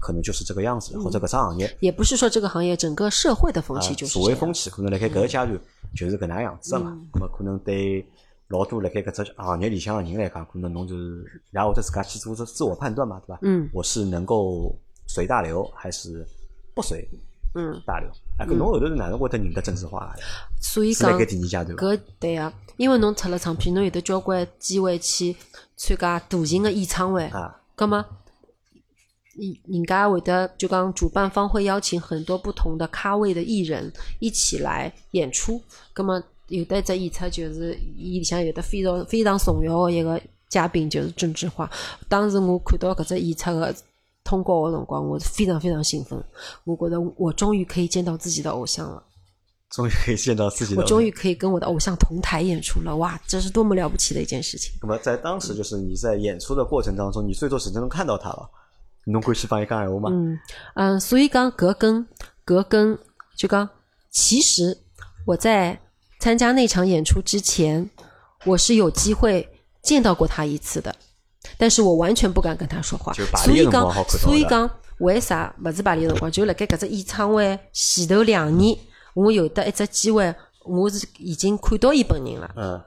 [0.00, 1.76] 可能就是这个样子，或者搿只行业。
[1.80, 5.60] 也不是说这个行业整个社会的风气就是所谓风气，可能辣盖搿个阶段
[5.94, 6.98] 就是搿能样子的嘛。
[7.14, 8.04] 那么可能对。
[8.48, 13.38] 老多辣盖搿只行业里向的人来讲，可能侬就是然后会得自家去做只自我判断嘛，对伐？
[13.42, 13.70] 嗯。
[13.72, 14.74] 我是能够
[15.06, 16.26] 随大流还是
[16.74, 17.08] 不随
[17.54, 18.10] 嗯大流？
[18.40, 20.12] 哎，搿侬后头是哪能会得认得政治化？
[20.60, 21.76] 所以讲，第二阶段。
[21.76, 25.36] 搿对啊，因为侬出了唱片，侬有得交关机会去
[25.76, 27.56] 参加大型的演唱会啊。
[27.76, 28.04] 葛末，
[29.36, 35.60] 人人家会得就讲主办方会邀请很多不同的咖位的艺人一起来演出，
[35.92, 36.22] 葛么。
[36.50, 41.70] 有的一只演出就是伊里向有的非常非常重要的一个嘉宾就是郑智化。
[42.08, 43.72] 当时我看到搿只演出的
[44.24, 46.20] 通告的辰光，我是非常非常兴奋。
[46.64, 49.00] 我觉得我终于可以见到自己的偶像了。
[49.70, 50.82] 终于可以见到自己的。
[50.82, 53.16] 我终于可以跟我的偶像同台演出了，哇！
[53.28, 54.72] 这是多么了不起的一件事情。
[54.82, 58.50] 那么在当时，就是你在演出的过程当中，你最多只能看到他了。
[59.06, 60.10] 侬欢喜帮伊讲闲话吗？
[60.12, 60.38] 嗯
[60.74, 62.06] 嗯，所以讲搿跟
[62.44, 62.98] 搿跟
[63.36, 63.68] 就讲，
[64.10, 64.78] 其实
[65.26, 65.80] 我在。
[66.22, 67.88] 参加那场演出之前，
[68.44, 69.48] 我是有机会
[69.80, 70.94] 见到过他一次的，
[71.56, 73.10] 但是我完全不敢跟他说话。
[73.14, 76.30] 所以讲，所以讲，为啥勿是排练辰光？
[76.30, 78.76] 就辣盖搿只演唱会前头两年，
[79.14, 80.34] 我有得一只机会，
[80.66, 82.50] 我是已经看到伊本人了。
[82.54, 82.78] 嗯，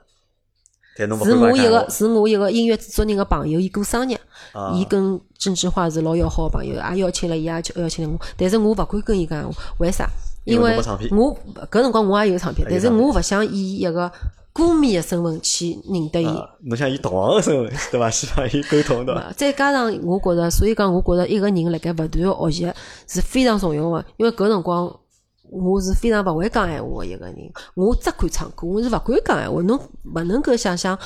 [0.96, 4.16] 是我一个是我一个音乐制作人个朋友，伊过生日，
[4.76, 10.08] 伊跟郑智化是老要好个朋友，也邀请了伊，也邀请了我，但是我勿敢跟伊讲，为啥？
[10.46, 10.76] 因为
[11.12, 11.36] 我
[11.72, 14.12] 搿辰光我也有唱片，但是我勿想以一个
[14.52, 16.28] 歌迷的身份去认得伊。
[16.66, 18.10] 侬想以同行的身份，对伐？
[18.10, 19.32] 希望伊沟通对伐。
[19.38, 22.74] 再加上我觉着，所以讲我觉着一个人辣盖勿断学习
[23.08, 24.06] 是非常重要的。
[24.18, 24.94] 因为搿辰光
[25.50, 27.36] 我是非常勿会讲闲话的一个人，
[27.76, 29.62] 我只管唱歌，我是勿敢讲闲话。
[29.62, 29.80] 侬
[30.16, 30.98] 勿能够想象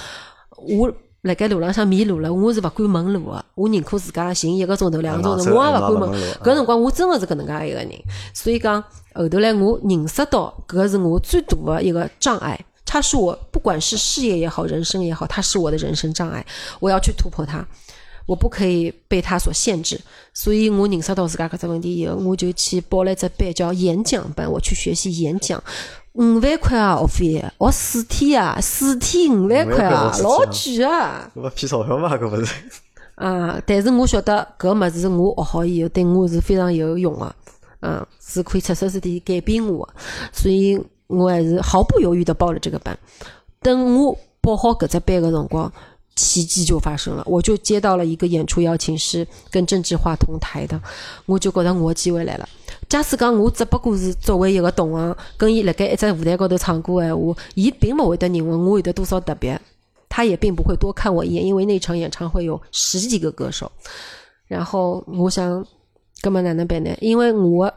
[0.56, 0.92] 我。
[1.24, 6.22] 辣盖路浪向迷路了，我是勿敢问路个，我宁可自家寻一个钟头、两个钟头，我也勿敢问。
[6.42, 7.90] 搿辰光我真个是搿能介一个人，
[8.34, 8.82] 所以讲
[9.14, 12.58] 后头来我认识到，搿是我最大的一个障碍。
[12.86, 16.46] 他是我不管是事业也好，人生也好，他是我的人生障碍。
[16.80, 17.68] 我要去突破它，
[18.28, 20.00] 我不可以被他所限制。
[20.32, 25.62] 所以我认识到自家搿只问题以后，我就去报了一只班，叫演讲班，我去学习演讲。
[26.14, 31.32] 五万块啊，学费学四天啊，四天五万块啊，老贵啊！
[31.36, 32.16] 搿勿骗钞票嘛？
[32.18, 32.54] 搿勿是？
[33.16, 33.62] 啊！
[33.66, 37.36] 但是我晓得搿物事我学好以后，对我是非常有用个，
[37.82, 39.88] 嗯，是可以彻彻底底改变我，
[40.34, 42.98] 所以我还是毫不犹豫的报了这个班。
[43.62, 45.72] 等我报好搿只班个辰光，
[46.18, 50.82] 奇迹就发生了，我就接到了一个演出邀请，是跟郑智化同台的，
[51.28, 52.50] 我就觉得我的机会来了。
[52.90, 59.60] 假使讲我只不过是作为一个同行，跟伊辣盖一只舞台高头唱歌闲话，伊并勿会得认为我有得多少特别，
[60.10, 63.72] 他也并不会多看我一眼，因为那场演唱会有十几个歌手。
[64.48, 65.64] 然后我想，
[66.22, 66.90] 搿么哪能办呢？
[67.00, 67.72] 因为我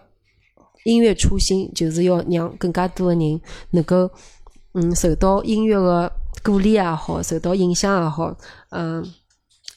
[0.84, 4.10] 音乐初心就是要让更加多的人能够，
[4.72, 6.10] 嗯，受到音乐的
[6.42, 8.36] 鼓励也好，受到影响也好，
[8.70, 9.04] 嗯，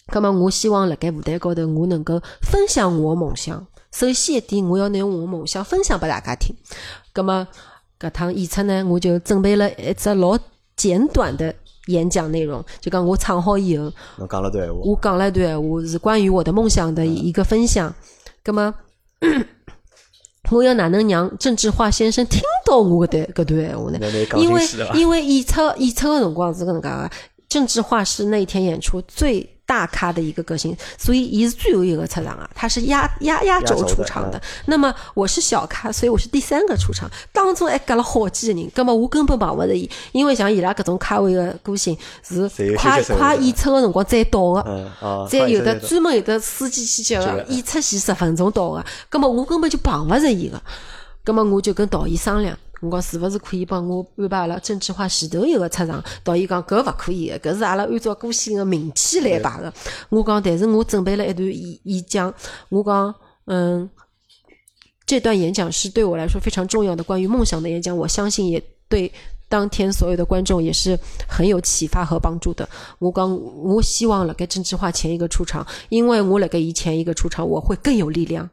[0.08, 3.66] 搿么我希望辣盖舞台高头，我能够分享我的梦想。
[3.92, 6.56] 首先一点，我要拿我梦想分享拨大家听。
[7.14, 7.48] 葛么，
[8.00, 10.38] 搿趟演出呢，我就准备了一只老
[10.76, 11.54] 简短的
[11.88, 17.94] 演讲内容，就讲我唱好以后，我讲了段话，我讲了段闲话是关于我的梦想的一个分享。
[18.46, 18.74] 那么，
[20.52, 24.00] 我要哪能让郑智化先生听到我的搿段闲话呢？
[24.38, 24.62] 因为
[24.94, 27.10] 因为演出演出的辰光是搿能介个，
[27.50, 34.42] 郑智化是那一天演出最大咖的一个歌星，所以伊是最后一个出场啊，他是压压压轴出场的嗯。
[34.68, 44.64] 那么我是小咖，所以我是第三个出场，当中还隔了好几个人，那么我根本碰勿着伊，因为像伊拉搿种咖位个歌星是快快演出的辰光再到个。
[44.68, 50.62] 嗯啊，再有的专门有的司机去接的演出前十分钟到的，那么我根本就碰勿着伊个，
[51.24, 56.04] 葛么我就跟导演商量，我讲是勿是可以帮我安排阿拉郑智化前头一个出场？
[56.24, 59.74] 导演讲搿勿可以个，搿是阿拉按照歌星个名气来排个。
[60.10, 62.34] 我讲，但是我准备了一段演演讲，
[62.70, 63.16] 我讲，
[63.46, 63.90] 嗯。
[65.06, 69.12] 这段演讲是对我来说非常重要的关于梦想的演讲，我相信也对
[69.50, 72.68] 当天所有的观众也是很有启发和帮助的。
[73.00, 73.30] 我讲，
[73.62, 78.50] 我希望辣盖郑智化前一个出场，因为我辣盖以前一个出场，我会更有力量。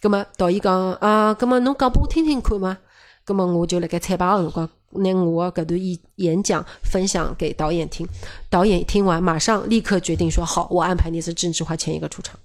[0.00, 2.78] 葛么导演讲啊，葛么侬讲拨我听听看嘛。
[3.24, 8.06] 葛么我就辣盖彩排个辰光，拿我搿段演演讲分享给导演听。
[8.50, 12.38] 导演听完，马上立刻决定说好，我安排你是郑智化前一个出场。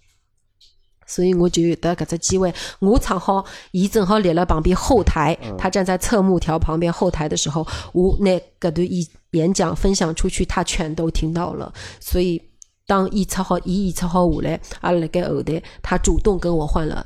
[1.05, 11.73] 所以我就有得搿只机会，我唱好，伊正好立辣旁边后台，他站在侧幕条旁边后台的时候，我拿搿段演演讲分享出去，他全都听到了。
[11.99, 12.39] 所以
[12.86, 17.03] 当演出好，伊演出好下来，阿拉辣盖后台，他主动跟我换了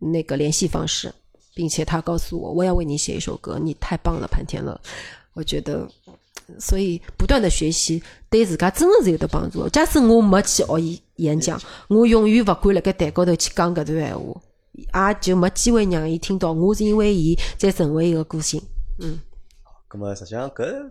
[0.00, 1.10] 那个联系方式，
[1.60, 4.80] 并且他告诉我，我要为你写一首歌，你太棒了，潘天乐。
[5.34, 5.86] 我觉得，
[6.58, 9.68] 所以不断的学习对自家真的是有得帮助。
[9.68, 14.40] 假使我没去学演演讲，我永远勿敢辣盖台高头去讲搿段闲话，
[15.10, 18.58] 也就没机会让伊听到我是因为伊才成为一个歌星。
[19.00, 19.20] 嗯
[19.90, 20.90] 咁么实际上搿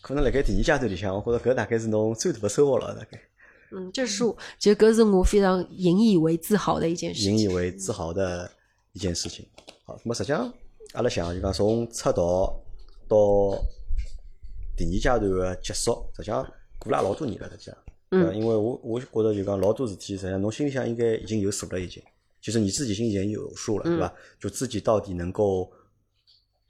[0.00, 3.20] 可能辣盖第一阶段里向，我觉着搿大概是侬最大的收获了，大概
[3.72, 7.32] 嗯，这是我就搿是我非常引以为自豪的一件事情。
[7.36, 8.50] 引以为自豪的
[8.92, 9.46] 一件事情。
[9.90, 10.52] 好，咁么实际上
[10.92, 12.62] 阿拉想就讲从出道
[13.08, 13.58] 到
[14.76, 17.76] 第二阶段个结束，实际上过了老多年了，实际上。
[18.12, 22.00] 嗯呃因为我我觉着就讲老多事体，实际上侬心里向应该已经有数了，已经，
[22.40, 24.14] 其实你自己心里已经有数了，对吧？
[24.38, 25.68] 就自己到底能够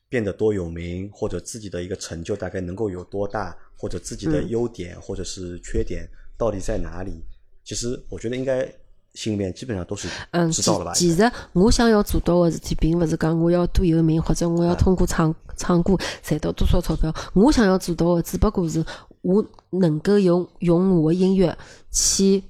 [0.09, 6.09] 变得多有名，或者自己的一个成就大概能够有多大，或者自己的优点或者是缺点
[6.39, 7.23] 到底在哪里？
[7.65, 8.71] 其实我觉得应该
[9.15, 10.93] 心里面基本上都是嗯，其知道了吧？
[10.95, 17.13] 其实我想要做到的事体，并勿是讲我要多有名，或者我要通过唱唱歌赚到多少钞票。
[17.35, 18.85] 我想要做到的，只不过是
[19.23, 21.57] 我能够用用我的音乐
[21.91, 22.43] 去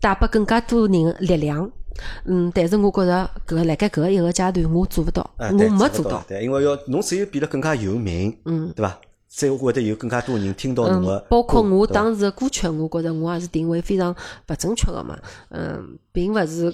[0.00, 1.70] 带拨更加多人的力量。
[2.24, 6.24] 嗯，但是我觉着搿个辣盖搿个一个阶段，我做勿到，哎，我没做到。
[6.26, 8.98] 对，因为要侬只有变得更加有名，嗯，对伐？
[9.34, 14.14] 才会得有更加多人听到侬嗯个，包括我当时的歌曲，我觉着我也是定位非常
[14.44, 15.18] 不正确的嘛。
[15.48, 16.70] 嗯，并勿是，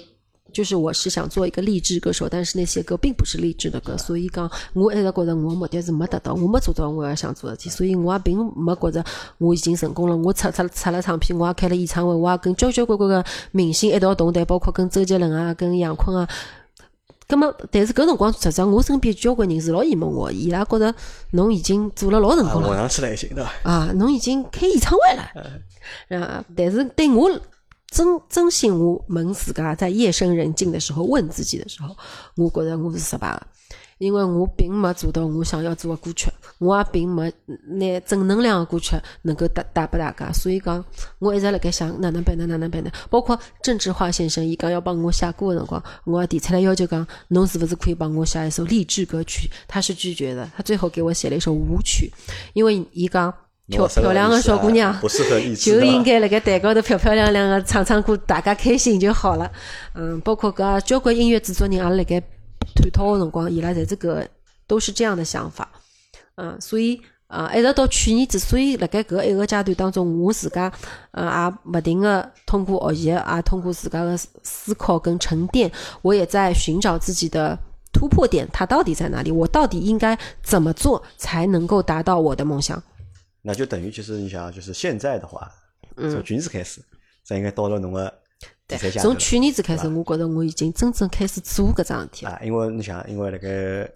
[0.51, 9.05] 就是我是想做一个励志歌手，但是那些歌并不是励志的歌，所以讲我一直觉着我的目的是没达到，我没做到我要想做的事体，所以我也并没觉着
[9.37, 10.17] 我已经成功了。
[10.17, 16.27] 我出出出了唱片，我也开了演唱会，我也跟交交关关个明星一道同台，包括跟周杰伦啊、跟杨坤啊。
[17.29, 20.93] 咁么，但是搿辰光，实际上我身边交关人是老羡慕我的，伊拉觉着
[21.31, 22.77] 侬已经做了老成啊，功了混。
[22.79, 23.51] 上去了已经，对伐？
[23.69, 25.31] 啊，侬已经开演唱会了，
[26.19, 26.43] 啊！
[26.57, 27.29] 但是对我
[27.91, 31.95] 真真心，我问自家，在夜深人静的时候问自己的时候，
[32.35, 33.47] 我觉着我是失败的，
[33.99, 37.31] 因为我并没做到我想要做的歌曲，我也并没
[37.67, 40.83] 拿正能量的歌曲能够带带拨大家，所以讲
[41.19, 42.47] 我一直辣盖想哪能办呢？
[42.47, 42.89] 哪能办呢？
[43.09, 49.49] 包括郑智化先生，伊讲要帮我写歌的辰光，我也提出来要求讲，侬是不是可以帮我写一首励志歌曲？
[49.67, 52.11] 他是拒绝的，他最后给我写了一首舞曲，
[52.53, 53.33] 因为伊讲。
[53.71, 54.99] 漂漂亮的小姑娘
[55.55, 59.51] 就应该辣盖台高头漂漂亮亮的唱唱歌，大家开心就好了。
[59.93, 62.19] 嗯，包括搿交关音乐制作人也辣盖
[62.75, 64.27] 探讨的辰光，伊拉侪是搿
[64.67, 65.69] 都是这样的想法。
[66.35, 70.71] 嗯，所以啊，一直到去年之所以辣盖搿一个阶段当中，我自家
[71.11, 77.57] 呃也勿停个通过学习，也通过自家的思考跟沉淀，我也在寻找自己的。
[77.91, 79.31] 突破点它到底在哪里？
[79.31, 82.81] 我到底应该怎么做才能够达到我的梦想？
[83.41, 85.51] 那就等于其实你想，就是现在的话，
[85.97, 86.81] 从去年子开始，
[87.25, 88.13] 这应该到了侬个
[88.99, 92.31] 从去年子开始，我觉着我已经真正开始做搿桩事体了。
[92.31, 93.91] 啊，因为你想，因为辣盖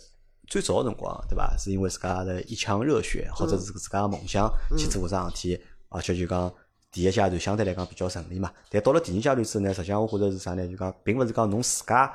[0.47, 1.55] 最早个辰光，对伐？
[1.57, 6.51] 是因为自家的一腔热血，或者是自家个梦想去做搿桩事体，而且就讲
[6.91, 8.51] 第一阶段相对来讲比较顺利嘛。
[8.69, 10.67] 但到了第二阶段之后呢，实际上我觉着是啥呢？
[10.67, 12.11] 就讲并勿是讲侬自家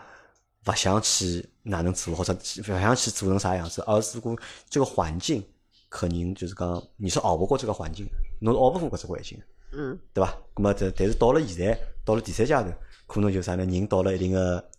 [0.66, 4.36] 勿想去哪能做，或者勿想去做成啥样子，而是讲
[4.68, 5.44] 这个环境
[5.88, 8.06] 可能就是讲你是熬不过这个环境，
[8.40, 9.44] 侬是熬不过搿只环境的。
[9.72, 10.36] 嗯，对吧？
[10.56, 13.64] 那么这但是到了现在，到了第三阶段，可能就啥呢？
[13.64, 14.70] 人到了一定的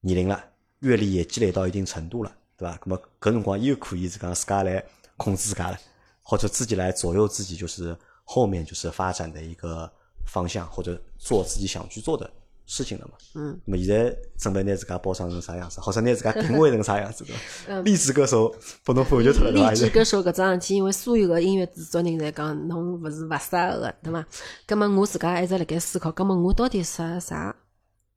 [0.00, 0.42] 年龄了，
[0.80, 2.78] 阅历也积累到一定程度了，对吧？
[2.84, 4.84] 那么搿辰光又可以是讲自家来
[5.16, 5.78] 控制自家了，
[6.22, 9.90] 或者自己来左右自己，就是后面就是发展的一个
[10.26, 12.30] 方向，或者做自己想去做的
[12.72, 13.14] 事情了嘛。
[13.34, 13.60] 嗯。
[13.64, 17.80] 那么现在准备拿自家包装成啥样子，或者拿自家定位成啥样子，对伐？
[17.82, 18.54] 励志歌手
[18.84, 19.70] 拨侬否决出来，对伐？
[19.72, 24.24] 励志歌手搿桩事体，因为所有个音乐制作人侪讲侬勿是勿适合个，对伐？
[24.66, 27.56] 葛末我自家一直辣盖思考，葛末我到底适合啥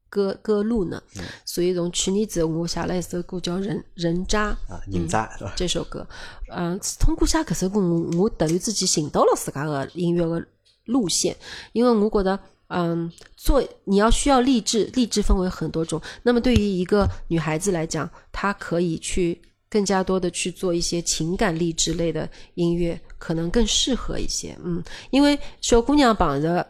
[0.10, 1.02] 歌歌路呢？
[1.44, 4.52] 所以从去年之后，我写了一首歌叫《人人渣》。
[4.72, 5.54] 啊，人渣对伐？
[5.56, 6.08] 这首歌，
[6.56, 10.46] 嗯，通过写搿首歌，我我突然之间寻到了自家个音乐个
[10.86, 11.36] 路线，
[11.72, 12.40] 因为我觉得，
[12.74, 16.02] 嗯，做你要需要励志，励志分为很多种。
[16.24, 24.58] 那么对于一个女孩子来讲，她可以去更加多的去做一些情感励志类的音乐，可能更适合一些。
[24.64, 26.68] 嗯，因为小姑娘碰着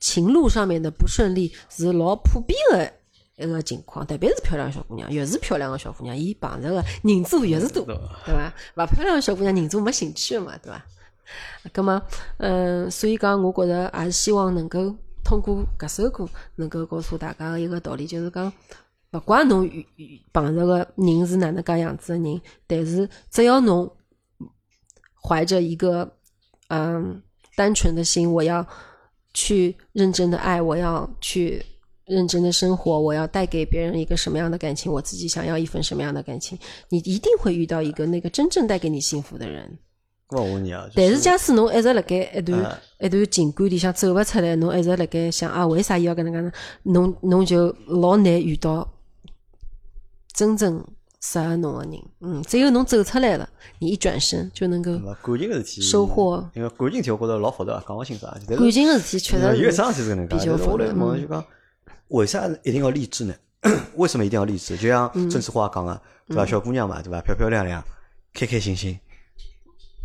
[0.00, 2.92] 情路上面的不顺利是老普遍的。
[3.38, 7.94] 一个情况，特别是漂亮小姑娘，越是漂亮的小姑娘，伊碰着个人数越是多，对
[8.34, 8.50] 伐？
[8.76, 10.82] 勿漂亮的小姑娘，人数没兴趣嘛，对伐？
[11.74, 12.02] 咁么，
[12.38, 14.96] 嗯，所以讲，我觉着还是希望能够
[15.26, 18.52] 通过搿首歌，能够告诉大家个一个道理，就是讲，
[19.10, 19.84] 勿管侬遇
[20.32, 23.90] 碰着个人是哪能介样子的人，但是只要侬
[25.20, 26.08] 怀着一个
[26.68, 27.20] 嗯
[27.56, 28.64] 单纯的心，我要
[29.34, 31.60] 去认真的爱，我要去。
[32.08, 34.92] 认真的生活，我要带给别人一个什么样的感情？
[34.92, 36.56] 我自己想要一份什么样的感情？
[36.88, 39.76] 你一定会遇到一个那个真正带给你幸福的人。
[40.28, 46.52] 我问你啊，但是假使侬一直辣盖一段一段情感里向走勿出来，侬一直辣盖想啊，为啥伊要搿能介呢？
[46.82, 48.88] 侬侬就老难遇到
[50.32, 50.84] 真正
[51.20, 51.92] 适合侬个人。
[52.20, 53.48] 嗯，只有侬走出来了，
[53.78, 56.44] 你一转身就能够感情个事体收获。
[56.54, 58.32] 因为感情体我觉着老复杂，讲勿清爽。
[58.48, 60.84] 感情个事体确实有桩事体是搿能介，比较复杂。
[60.86, 61.44] 问就讲。
[62.08, 63.34] 为啥一定要励志呢？
[63.94, 64.76] 为什么一定要励志？
[64.76, 66.46] 就像郑智化讲个，对伐？
[66.46, 67.20] 小姑娘嘛，对伐？
[67.20, 67.82] 漂漂亮亮，
[68.32, 68.98] 开开心心，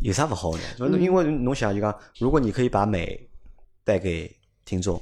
[0.02, 0.98] 有啥勿好呢？
[1.00, 3.30] 因为侬想就讲，如果你可以把美
[3.84, 4.30] 带给
[4.66, 5.02] 听众，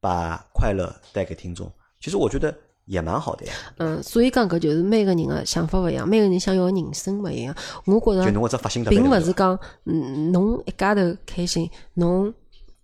[0.00, 1.70] 把快乐带给听众，
[2.00, 2.54] 其实我觉得
[2.86, 3.52] 也蛮好的呀。
[3.78, 7.54] 嗯，所以讲搿就是每个人的想法勿一样，每个人想要的人生勿一样。
[7.84, 12.32] 我觉着，就侬只发心，并勿是讲，嗯，侬一家头开心，侬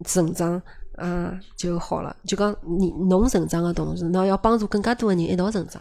[0.05, 0.62] 成长。
[0.96, 2.16] 啊，就好了。
[2.26, 5.80] 就讲你侬成长的同时，侬要帮助更加多的人一道成长，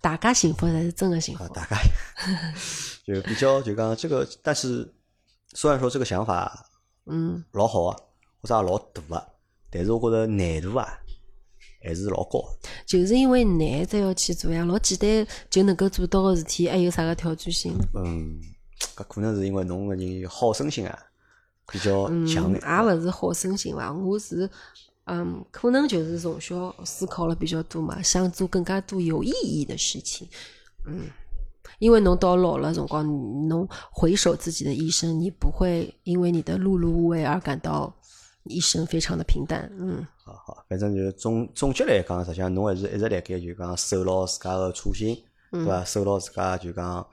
[0.00, 1.46] 大家幸福才是真的幸福。
[1.54, 1.76] 大概
[3.14, 4.86] 就比较就讲这个，但是
[5.54, 6.68] 虽然说这个想法
[7.06, 7.96] 嗯老好啊，
[8.42, 9.26] 或者也老大啊，
[9.70, 10.86] 但是我觉着难度啊
[11.82, 12.44] 还是老高。
[12.84, 17.72] 就是因为难才要去做呀，老简单就能够做到个事体，还有啥个挑战性？
[17.94, 18.38] 嗯，
[18.94, 20.98] 搿可能是因为侬个人有好胜心啊。
[21.70, 23.92] 比较强，也勿是好胜心伐？
[23.92, 24.48] 我是，
[25.04, 30.26] 嗯，可能就是从小思考了比较多嘛，想做更加多有意义的事情。
[30.86, 31.10] 嗯，
[31.78, 33.06] 因为侬到老了辰光，
[33.48, 37.94] 侬回首自己的一生，你不会因为你的碌碌无为而感到
[38.44, 39.70] 一生非常的平淡。
[39.78, 45.16] 嗯，好好，反正就总总结来讲，实际上侬还是一直辣盖就讲守牢自家的初心，
[45.50, 45.84] 对伐？
[45.84, 47.06] 守牢自家就讲。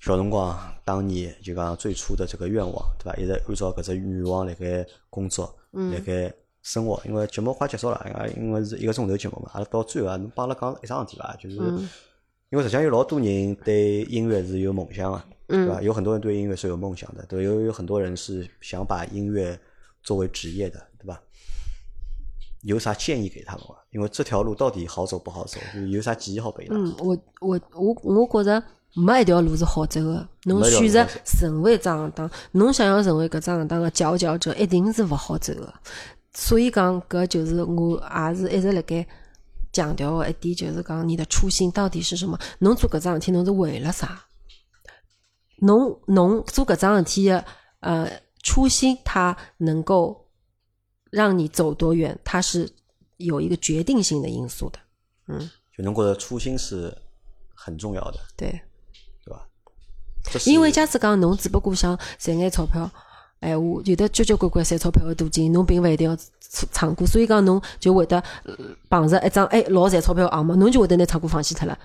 [0.00, 0.54] 小辰光，
[0.84, 3.16] 当年就讲最初的这个愿望，对伐？
[3.16, 7.00] 一直按照搿只愿望辣盖工作，辣盖生活。
[7.06, 11.34] 因为节目快结束了，因为是一个钟头节目嘛，阿拉到最后啊，侬帮阿拉讲一桩事体伐？
[11.36, 11.56] 就是
[12.54, 15.82] 因为实际上有老多人对音乐是有梦想的，对吧？
[15.82, 19.58] 有很多人对音乐是有梦想的，对，有有很多人是想把音乐
[20.04, 21.20] 作为职业的，对吧？
[22.62, 23.74] 有啥建议给他们吗？
[23.90, 25.58] 因为这条路到底好走不好走？
[25.90, 26.76] 有啥建议好给他？
[26.76, 28.62] 嗯，我我我我觉着。
[28.96, 30.28] 没一条路是好走的。
[30.44, 35.74] 侬选择成为张行当，侬想要成为搿张行当的佼佼者，一定是勿好走的。
[36.32, 39.04] 所以讲，搿就是我也是一直辣盖
[39.74, 42.38] 强调的一点，就是讲你的初心到底是什么？
[42.60, 44.24] 侬做搿桩事体，侬是为了啥？
[45.58, 47.44] 侬侬做搿桩事体的
[47.80, 48.10] 呃
[48.42, 50.28] 初心，它能够
[51.10, 52.18] 让你走多远？
[52.24, 52.72] 它是
[53.16, 54.78] 有一个决定性的因素的。
[55.26, 56.96] 嗯，就侬觉得初心是
[57.54, 58.20] 很重要的。
[58.36, 58.48] 对
[59.24, 59.48] 对吧。
[60.46, 62.90] 因为假使讲侬只不过想赚眼钞票，
[63.40, 66.16] 哎，我有的交交关关赚钞票的途径，侬并勿一定要
[66.72, 68.22] 唱歌，所以讲侬就会得
[68.88, 71.78] 碰着一张哎老赚钞票项目，侬就会得拿唱歌放弃脱了。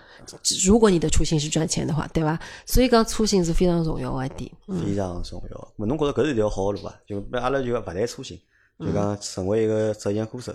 [0.66, 2.40] 如果你的初心是赚钱的话，对伐？
[2.66, 4.52] 所以讲初心是非常重要的一点。
[4.68, 5.86] 非常重要。
[5.86, 6.94] 侬觉着搿是一条好路伐？
[7.08, 8.40] 就阿拉就勿谈初心，
[8.80, 10.54] 就讲成为一个职业歌手，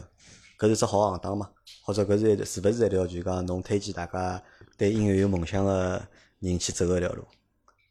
[0.58, 1.48] 搿是只好行当嘛？
[1.84, 4.42] 或者搿是是勿是一条就讲侬推荐大家
[4.78, 6.06] 对音乐有梦想的
[6.40, 7.24] 人去走的一条路？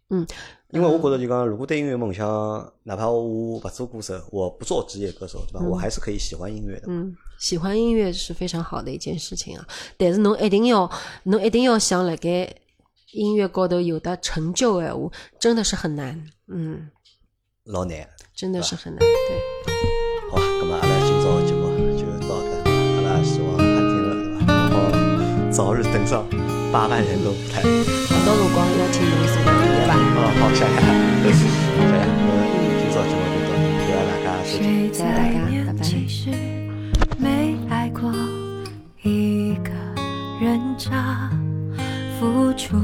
[0.10, 0.28] 嗯，
[0.74, 2.28] 因为我觉得就讲，如果对音乐梦想，
[2.82, 5.64] 哪怕我不做歌手，我不做职业歌手，对吧？
[5.70, 6.88] 我还是可以喜欢音乐的。
[6.88, 9.64] 嗯，喜欢音乐是非常好的一件事情啊。
[9.98, 10.90] 但是侬一定要，
[11.26, 12.52] 侬一定要想辣盖
[13.12, 16.20] 音乐高头有的成就诶话，真的是很难。
[16.48, 16.90] 嗯，
[17.66, 19.00] 老难，真的是很难。
[19.00, 19.08] 对，
[20.32, 24.10] 好啊，那么阿拉今朝节目就到这，阿拉希望阿天了，
[24.48, 26.26] 然好早日登上。
[26.74, 27.62] 八万人的舞台。
[27.62, 29.46] 好，到辰光邀请侬送礼
[29.86, 29.94] 吧。
[30.18, 30.82] 哦，好，谢谢，
[31.22, 31.46] 谢谢。
[31.86, 32.34] 那
[32.82, 34.26] 今朝节目就到这，谢谢大家。
[34.44, 34.52] 谢
[34.92, 35.80] 谢大家，拜拜。
[37.20, 38.12] 没爱过
[39.04, 39.70] 一个
[40.42, 41.30] 人渣，
[42.20, 42.76] 付出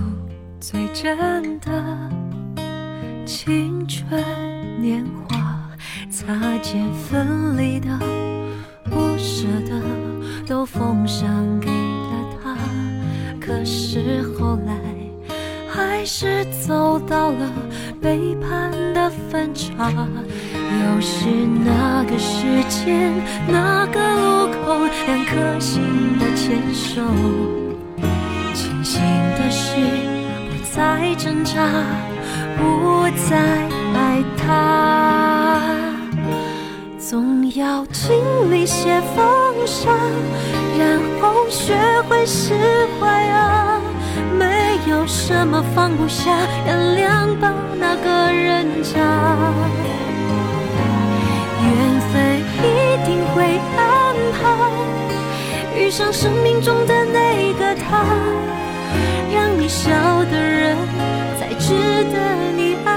[0.60, 1.68] 最真的
[3.26, 4.24] 青春
[4.80, 5.68] 年华，
[6.12, 7.88] 擦肩分离的
[8.84, 9.82] 不舍得，
[10.46, 11.79] 都奉上给。
[13.50, 14.74] 可是后来。
[15.72, 17.50] 还是走到了
[18.02, 21.28] 背叛的分岔，又是
[21.64, 23.14] 那个时间，
[23.47, 24.76] 那个路口，
[25.08, 25.82] 两颗心
[26.20, 27.02] 的牵手。
[28.54, 29.00] 庆幸
[29.38, 29.76] 的是，
[30.50, 31.54] 不再挣扎，
[32.58, 33.38] 不再
[33.93, 35.62] 爱他。
[36.97, 38.16] 总要经
[38.49, 39.89] 历些风沙，
[40.80, 41.76] 然后学
[42.07, 42.53] 会释
[42.97, 43.82] 怀啊。
[44.39, 44.45] 没
[44.89, 46.32] 有什么放不下，
[46.66, 48.97] 原谅吧那个人渣。
[51.62, 51.70] 缘
[52.10, 52.14] 分
[52.64, 52.66] 一
[53.05, 53.82] 定会安
[54.39, 54.39] 排，
[55.78, 58.05] 遇上生命中的那个他，
[59.34, 59.91] 让你笑
[60.32, 60.78] 的人
[61.38, 61.74] 才值
[62.14, 62.16] 得
[62.55, 62.89] 你爱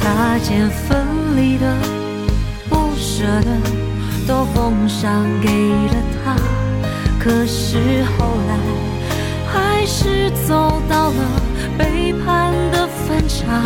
[0.00, 1.76] 擦肩分离的
[2.70, 3.50] 不舍的，
[4.26, 5.94] 都奉上给了
[6.24, 6.36] 他。
[7.18, 8.56] 可是后来，
[9.52, 11.22] 还是走到了
[11.76, 13.62] 背叛的分岔。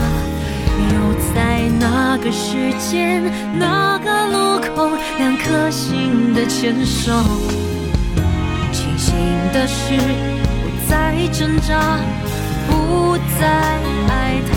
[0.92, 0.94] 又
[1.34, 3.22] 在那个时间，
[3.56, 7.12] 那个路口，两颗心的牵手。
[8.72, 9.14] 庆幸
[9.52, 10.92] 的是，不再
[11.32, 12.00] 挣扎，
[12.66, 13.46] 不再
[14.08, 14.53] 爱他。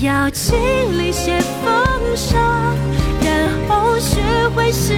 [0.00, 0.56] 要经
[0.98, 1.72] 历些风
[2.14, 2.36] 沙，
[3.24, 4.20] 然后学
[4.54, 4.94] 会释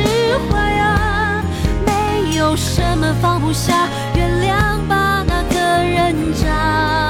[0.50, 1.42] 怀啊。
[1.86, 7.07] 没有什么放不下，原谅吧那个人渣。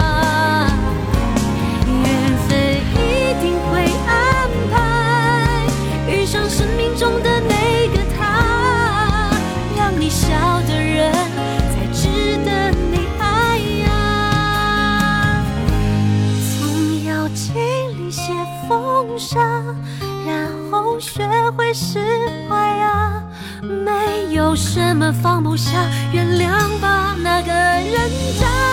[21.73, 21.99] 释
[22.49, 23.23] 怀啊。
[23.63, 25.73] 没有什么放不下，
[26.13, 28.11] 原谅吧那个人
[28.41, 28.68] 渣。